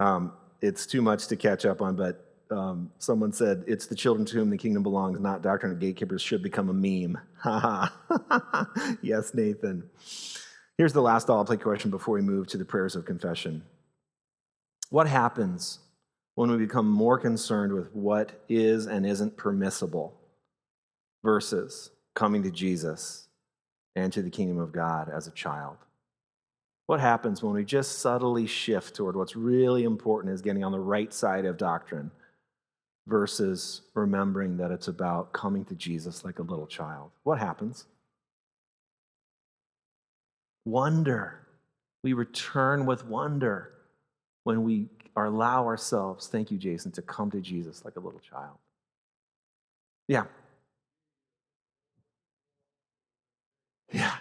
Um, 0.00 0.32
it's 0.60 0.86
too 0.86 1.02
much 1.02 1.26
to 1.28 1.36
catch 1.36 1.64
up 1.64 1.80
on, 1.80 1.96
but 1.96 2.31
um, 2.52 2.90
someone 2.98 3.32
said, 3.32 3.64
It's 3.66 3.86
the 3.86 3.94
children 3.94 4.24
to 4.26 4.36
whom 4.36 4.50
the 4.50 4.58
kingdom 4.58 4.82
belongs, 4.82 5.18
not 5.18 5.42
doctrine 5.42 5.72
of 5.72 5.80
gatekeepers, 5.80 6.22
should 6.22 6.42
become 6.42 6.68
a 6.68 6.72
meme. 6.72 7.18
Ha 7.40 7.92
ha. 8.08 8.98
yes, 9.02 9.34
Nathan. 9.34 9.88
Here's 10.78 10.92
the 10.92 11.02
last 11.02 11.28
all 11.30 11.44
play 11.44 11.56
question 11.56 11.90
before 11.90 12.14
we 12.14 12.22
move 12.22 12.46
to 12.48 12.58
the 12.58 12.64
prayers 12.64 12.96
of 12.96 13.04
confession. 13.04 13.62
What 14.90 15.08
happens 15.08 15.80
when 16.34 16.50
we 16.50 16.56
become 16.56 16.88
more 16.88 17.18
concerned 17.18 17.72
with 17.72 17.94
what 17.94 18.44
is 18.48 18.86
and 18.86 19.06
isn't 19.06 19.36
permissible 19.36 20.14
versus 21.22 21.90
coming 22.14 22.42
to 22.42 22.50
Jesus 22.50 23.28
and 23.96 24.12
to 24.12 24.22
the 24.22 24.30
kingdom 24.30 24.58
of 24.58 24.72
God 24.72 25.08
as 25.08 25.26
a 25.26 25.32
child? 25.32 25.76
What 26.86 27.00
happens 27.00 27.42
when 27.42 27.54
we 27.54 27.64
just 27.64 28.00
subtly 28.00 28.46
shift 28.46 28.94
toward 28.94 29.16
what's 29.16 29.36
really 29.36 29.84
important 29.84 30.34
is 30.34 30.42
getting 30.42 30.64
on 30.64 30.72
the 30.72 30.80
right 30.80 31.12
side 31.12 31.44
of 31.44 31.56
doctrine 31.56 32.10
versus 33.06 33.82
remembering 33.94 34.56
that 34.58 34.70
it's 34.70 34.88
about 34.88 35.32
coming 35.32 35.64
to 35.66 35.74
Jesus 35.74 36.24
like 36.24 36.38
a 36.38 36.42
little 36.42 36.66
child. 36.66 37.10
What 37.24 37.38
happens? 37.38 37.86
Wonder. 40.64 41.40
We 42.04 42.14
return 42.14 42.86
with 42.86 43.06
wonder. 43.06 43.72
when 44.44 44.62
we 44.64 44.88
allow 45.16 45.66
ourselves, 45.66 46.28
thank 46.28 46.50
you, 46.50 46.58
Jason, 46.58 46.92
to 46.92 47.02
come 47.02 47.30
to 47.30 47.40
Jesus 47.40 47.84
like 47.84 47.96
a 47.96 48.00
little 48.00 48.20
child. 48.20 48.56
Yeah. 50.08 50.24
Yeah. 53.92 54.16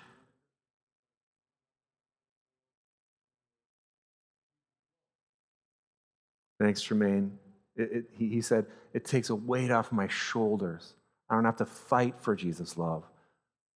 Thanks, 6.60 6.82
Tremaine. 6.82 7.38
It, 7.76 7.90
it, 7.92 8.06
he, 8.18 8.30
he 8.30 8.42
said, 8.42 8.66
It 8.94 9.06
takes 9.06 9.30
a 9.30 9.36
weight 9.36 9.72
off 9.72 9.92
my 9.92 10.08
shoulders. 10.08 10.94
I 11.30 11.36
don't 11.36 11.46
have 11.46 11.58
to 11.58 11.66
fight 11.66 12.16
for 12.20 12.36
Jesus' 12.36 12.78
love. 12.78 13.04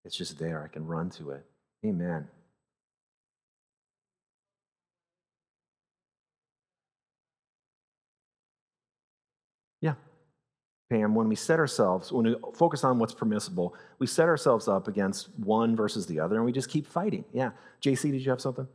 It's 0.04 0.16
just 0.16 0.38
there. 0.38 0.64
I 0.64 0.68
can 0.68 0.86
run 0.86 1.10
to 1.12 1.32
it. 1.32 1.46
Amen. 1.86 2.28
Yeah. 9.82 9.94
Pam, 10.92 11.16
when 11.16 11.28
we 11.28 11.36
set 11.36 11.60
ourselves, 11.60 12.12
when 12.12 12.26
we 12.26 12.36
focus 12.54 12.84
on 12.84 13.00
what's 13.00 13.14
permissible, 13.14 13.76
we 13.98 14.08
set 14.08 14.28
ourselves 14.28 14.68
up 14.68 14.88
against 14.88 15.30
one 15.40 15.76
versus 15.76 16.06
the 16.06 16.20
other 16.20 16.36
and 16.36 16.46
we 16.46 16.52
just 16.52 16.70
keep 16.70 16.86
fighting. 16.86 17.26
Yeah. 17.34 17.52
JC, 17.82 18.12
did 18.12 18.24
you 18.24 18.32
have 18.32 18.42
something? 18.42 18.68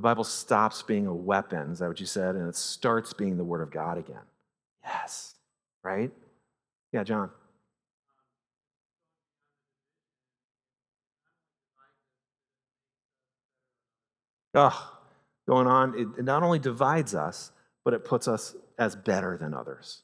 The 0.00 0.08
Bible 0.08 0.24
stops 0.24 0.80
being 0.80 1.06
a 1.06 1.14
weapon, 1.14 1.72
is 1.72 1.80
that 1.80 1.88
what 1.88 2.00
you 2.00 2.06
said? 2.06 2.34
And 2.34 2.48
it 2.48 2.56
starts 2.56 3.12
being 3.12 3.36
the 3.36 3.44
Word 3.44 3.60
of 3.60 3.70
God 3.70 3.98
again. 3.98 4.22
Yes. 4.82 5.34
Right? 5.82 6.10
Yeah, 6.90 7.04
John. 7.04 7.28
Oh, 14.54 14.90
going 15.46 15.66
on, 15.66 15.94
it, 15.94 16.08
it 16.20 16.24
not 16.24 16.42
only 16.42 16.58
divides 16.58 17.14
us, 17.14 17.52
but 17.84 17.92
it 17.92 18.02
puts 18.02 18.26
us 18.26 18.56
as 18.78 18.96
better 18.96 19.36
than 19.36 19.52
others. 19.52 20.00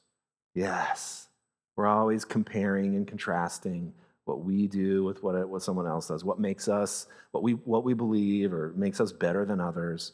Yes. 0.53 1.27
We're 1.75 1.87
always 1.87 2.23
comparing 2.23 2.95
and 2.95 3.07
contrasting 3.07 3.93
what 4.27 4.43
we 4.43 4.67
do 4.67 5.03
with 5.03 5.23
what, 5.23 5.47
what 5.47 5.61
someone 5.61 5.87
else 5.87 6.07
does, 6.07 6.23
what 6.23 6.39
makes 6.39 6.67
us, 6.67 7.07
what 7.31 7.43
we, 7.43 7.53
what 7.53 7.83
we 7.83 7.93
believe, 7.93 8.53
or 8.53 8.73
makes 8.75 8.99
us 8.99 9.11
better 9.11 9.45
than 9.45 9.59
others. 9.59 10.13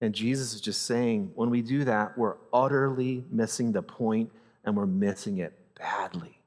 And 0.00 0.14
Jesus 0.14 0.54
is 0.54 0.60
just 0.60 0.82
saying, 0.82 1.32
when 1.34 1.50
we 1.50 1.62
do 1.62 1.84
that, 1.84 2.18
we're 2.18 2.36
utterly 2.52 3.24
missing 3.30 3.72
the 3.72 3.82
point 3.82 4.30
and 4.64 4.76
we're 4.76 4.86
missing 4.86 5.38
it 5.38 5.52
badly. 5.78 6.38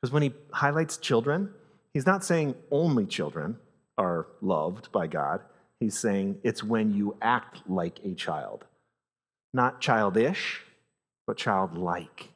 Because 0.00 0.12
when 0.12 0.22
he 0.22 0.32
highlights 0.52 0.96
children, 0.96 1.50
he's 1.92 2.06
not 2.06 2.24
saying 2.24 2.54
only 2.70 3.06
children 3.06 3.58
are 3.96 4.28
loved 4.40 4.92
by 4.92 5.08
God. 5.08 5.40
He's 5.80 5.98
saying 5.98 6.38
it's 6.44 6.62
when 6.62 6.94
you 6.94 7.16
act 7.20 7.62
like 7.68 7.98
a 8.04 8.14
child. 8.14 8.64
Not 9.52 9.80
childish, 9.80 10.62
but 11.26 11.36
childlike. 11.36 12.28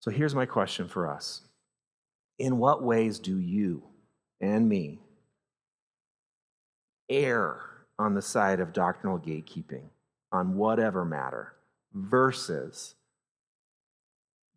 So 0.00 0.10
here's 0.10 0.34
my 0.34 0.46
question 0.46 0.88
for 0.88 1.08
us 1.08 1.42
in 2.42 2.58
what 2.58 2.82
ways 2.82 3.20
do 3.20 3.38
you 3.38 3.80
and 4.40 4.68
me 4.68 4.98
err 7.08 7.60
on 8.00 8.14
the 8.14 8.20
side 8.20 8.58
of 8.58 8.72
doctrinal 8.72 9.16
gatekeeping 9.16 9.84
on 10.32 10.56
whatever 10.56 11.04
matter 11.04 11.52
versus 11.94 12.96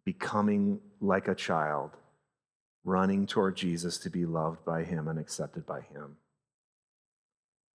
becoming 0.04 0.80
like 1.00 1.28
a 1.28 1.36
child, 1.36 1.92
running 2.84 3.28
toward 3.28 3.56
Jesus 3.56 4.00
to 4.00 4.10
be 4.10 4.26
loved 4.26 4.66
by 4.66 4.84
him 4.84 5.08
and 5.08 5.20
accepted 5.20 5.68
by 5.68 5.82
him, 5.82 6.18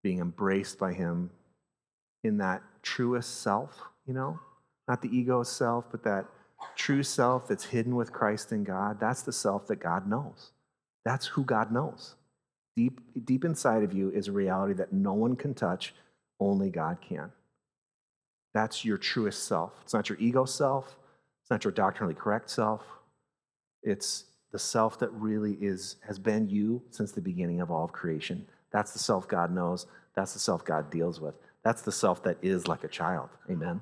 being 0.02 0.22
embraced 0.22 0.80
by 0.80 0.91
him 0.91 1.30
in 2.24 2.39
that 2.39 2.63
truest 2.82 3.43
self, 3.43 3.80
you 4.08 4.15
know, 4.15 4.39
not 4.88 5.04
the 5.04 5.15
ego 5.15 5.43
self, 5.43 5.86
but 5.91 6.04
that 6.04 6.26
true 6.76 7.04
self 7.04 7.48
that's 7.48 7.65
hidden 7.65 7.95
with 7.95 8.12
Christ 8.12 8.52
in 8.52 8.63
God, 8.63 9.00
that's 9.00 9.22
the 9.22 9.32
self 9.32 9.67
that 9.67 9.80
God 9.80 10.08
knows. 10.08 10.52
That's 11.06 11.28
who 11.28 11.43
God 11.43 11.72
knows. 11.72 12.15
Deep, 12.76 13.02
deep 13.26 13.43
inside 13.43 13.84
of 13.84 13.93
you 13.93 14.10
is 14.12 14.28
a 14.28 14.32
reality 14.32 14.74
that 14.74 14.93
no 14.93 15.13
one 15.13 15.36
can 15.36 15.54
touch, 15.54 15.93
only 16.39 16.69
God 16.69 16.98
can. 17.02 17.32
That's 18.54 18.86
your 18.86 18.98
truest 18.98 19.43
self. 19.43 19.74
It's 19.84 19.93
not 19.93 20.10
your 20.10 20.17
ego 20.19 20.45
self, 20.45 20.95
it's 21.41 21.52
not 21.52 21.63
your 21.63 21.74
doctrinally 21.74 22.15
correct 22.15 22.50
self. 22.50 22.84
It's 23.84 24.26
the 24.52 24.60
self 24.60 25.00
that 25.00 25.12
really 25.13 25.54
is 25.62 25.98
has 26.08 26.17
been 26.17 26.50
you 26.50 26.82
since 26.89 27.12
the 27.12 27.22
beginning 27.22 27.62
of 27.62 27.72
all 27.72 27.86
of 27.86 27.91
creation. 27.91 28.45
That's 28.72 28.91
the 28.91 29.00
self 29.00 29.28
God 29.28 29.54
knows. 29.54 29.86
That's 30.15 30.34
the 30.34 30.39
self 30.39 30.65
God 30.65 30.89
deals 30.89 31.19
with. 31.22 31.36
That's 31.63 31.82
the 31.82 31.91
self 31.91 32.24
that 32.24 32.38
is 32.41 32.67
like 32.67 32.84
a 32.84 32.88
child. 32.88 33.30
Amen. 33.50 33.82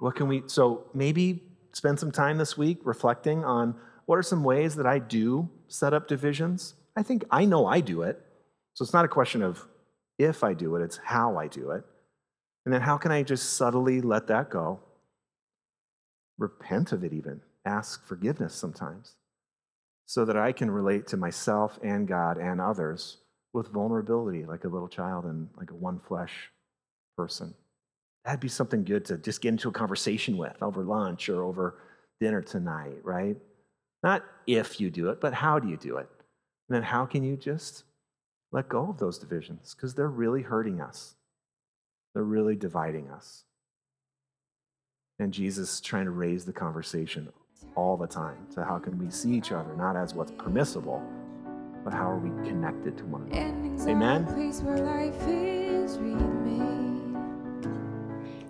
What 0.00 0.16
can 0.16 0.28
we, 0.28 0.42
so 0.46 0.86
maybe 0.92 1.42
spend 1.72 1.98
some 1.98 2.10
time 2.10 2.38
this 2.38 2.56
week 2.56 2.78
reflecting 2.84 3.44
on 3.44 3.74
what 4.06 4.18
are 4.18 4.22
some 4.22 4.44
ways 4.44 4.76
that 4.76 4.86
I 4.86 4.98
do 4.98 5.48
set 5.68 5.94
up 5.94 6.08
divisions? 6.08 6.74
I 6.96 7.02
think 7.02 7.24
I 7.30 7.44
know 7.44 7.66
I 7.66 7.80
do 7.80 8.02
it. 8.02 8.20
So 8.74 8.82
it's 8.82 8.92
not 8.92 9.04
a 9.04 9.08
question 9.08 9.42
of 9.42 9.66
if 10.18 10.44
I 10.44 10.54
do 10.54 10.76
it, 10.76 10.82
it's 10.82 10.98
how 10.98 11.36
I 11.38 11.48
do 11.48 11.70
it. 11.70 11.84
And 12.64 12.72
then 12.72 12.80
how 12.80 12.96
can 12.96 13.12
I 13.12 13.22
just 13.22 13.54
subtly 13.54 14.00
let 14.00 14.26
that 14.28 14.50
go? 14.50 14.80
Repent 16.38 16.92
of 16.92 17.04
it, 17.04 17.12
even. 17.12 17.40
Ask 17.64 18.06
forgiveness 18.06 18.54
sometimes, 18.54 19.14
so 20.06 20.24
that 20.24 20.36
I 20.36 20.52
can 20.52 20.70
relate 20.70 21.06
to 21.08 21.16
myself 21.16 21.78
and 21.82 22.06
God 22.06 22.36
and 22.36 22.60
others 22.60 23.18
with 23.52 23.68
vulnerability, 23.68 24.44
like 24.44 24.64
a 24.64 24.68
little 24.68 24.88
child 24.88 25.24
and 25.24 25.48
like 25.56 25.70
a 25.70 25.74
one 25.74 26.00
flesh 26.00 26.50
person. 27.16 27.54
That'd 28.24 28.40
be 28.40 28.48
something 28.48 28.84
good 28.84 29.04
to 29.06 29.18
just 29.18 29.40
get 29.40 29.50
into 29.50 29.68
a 29.68 29.72
conversation 29.72 30.36
with 30.36 30.62
over 30.62 30.82
lunch 30.82 31.28
or 31.28 31.42
over 31.42 31.78
dinner 32.20 32.40
tonight, 32.40 32.98
right? 33.02 33.36
Not 34.02 34.22
if 34.46 34.80
you 34.80 34.90
do 34.90 35.10
it, 35.10 35.20
but 35.20 35.34
how 35.34 35.58
do 35.58 35.68
you 35.68 35.76
do 35.76 35.98
it? 35.98 36.08
And 36.68 36.76
then 36.76 36.82
how 36.82 37.04
can 37.04 37.22
you 37.22 37.36
just 37.36 37.84
let 38.52 38.68
go 38.68 38.88
of 38.88 38.98
those 38.98 39.18
divisions? 39.18 39.74
Because 39.74 39.94
they're 39.94 40.08
really 40.08 40.42
hurting 40.42 40.80
us, 40.80 41.16
they're 42.14 42.22
really 42.22 42.56
dividing 42.56 43.10
us. 43.10 43.44
And 45.18 45.32
Jesus 45.32 45.74
is 45.74 45.80
trying 45.80 46.06
to 46.06 46.10
raise 46.10 46.44
the 46.44 46.52
conversation 46.52 47.28
all 47.76 47.96
the 47.96 48.06
time 48.06 48.46
to 48.54 48.64
how 48.64 48.78
can 48.78 48.98
we 48.98 49.10
see 49.10 49.32
each 49.32 49.52
other, 49.52 49.74
not 49.76 49.96
as 49.96 50.14
what's 50.14 50.32
permissible, 50.32 51.02
but 51.84 51.92
how 51.92 52.10
are 52.10 52.18
we 52.18 52.30
connected 52.48 52.96
to 52.98 53.04
one 53.04 53.22
another. 53.30 53.90
Amen. 53.90 54.24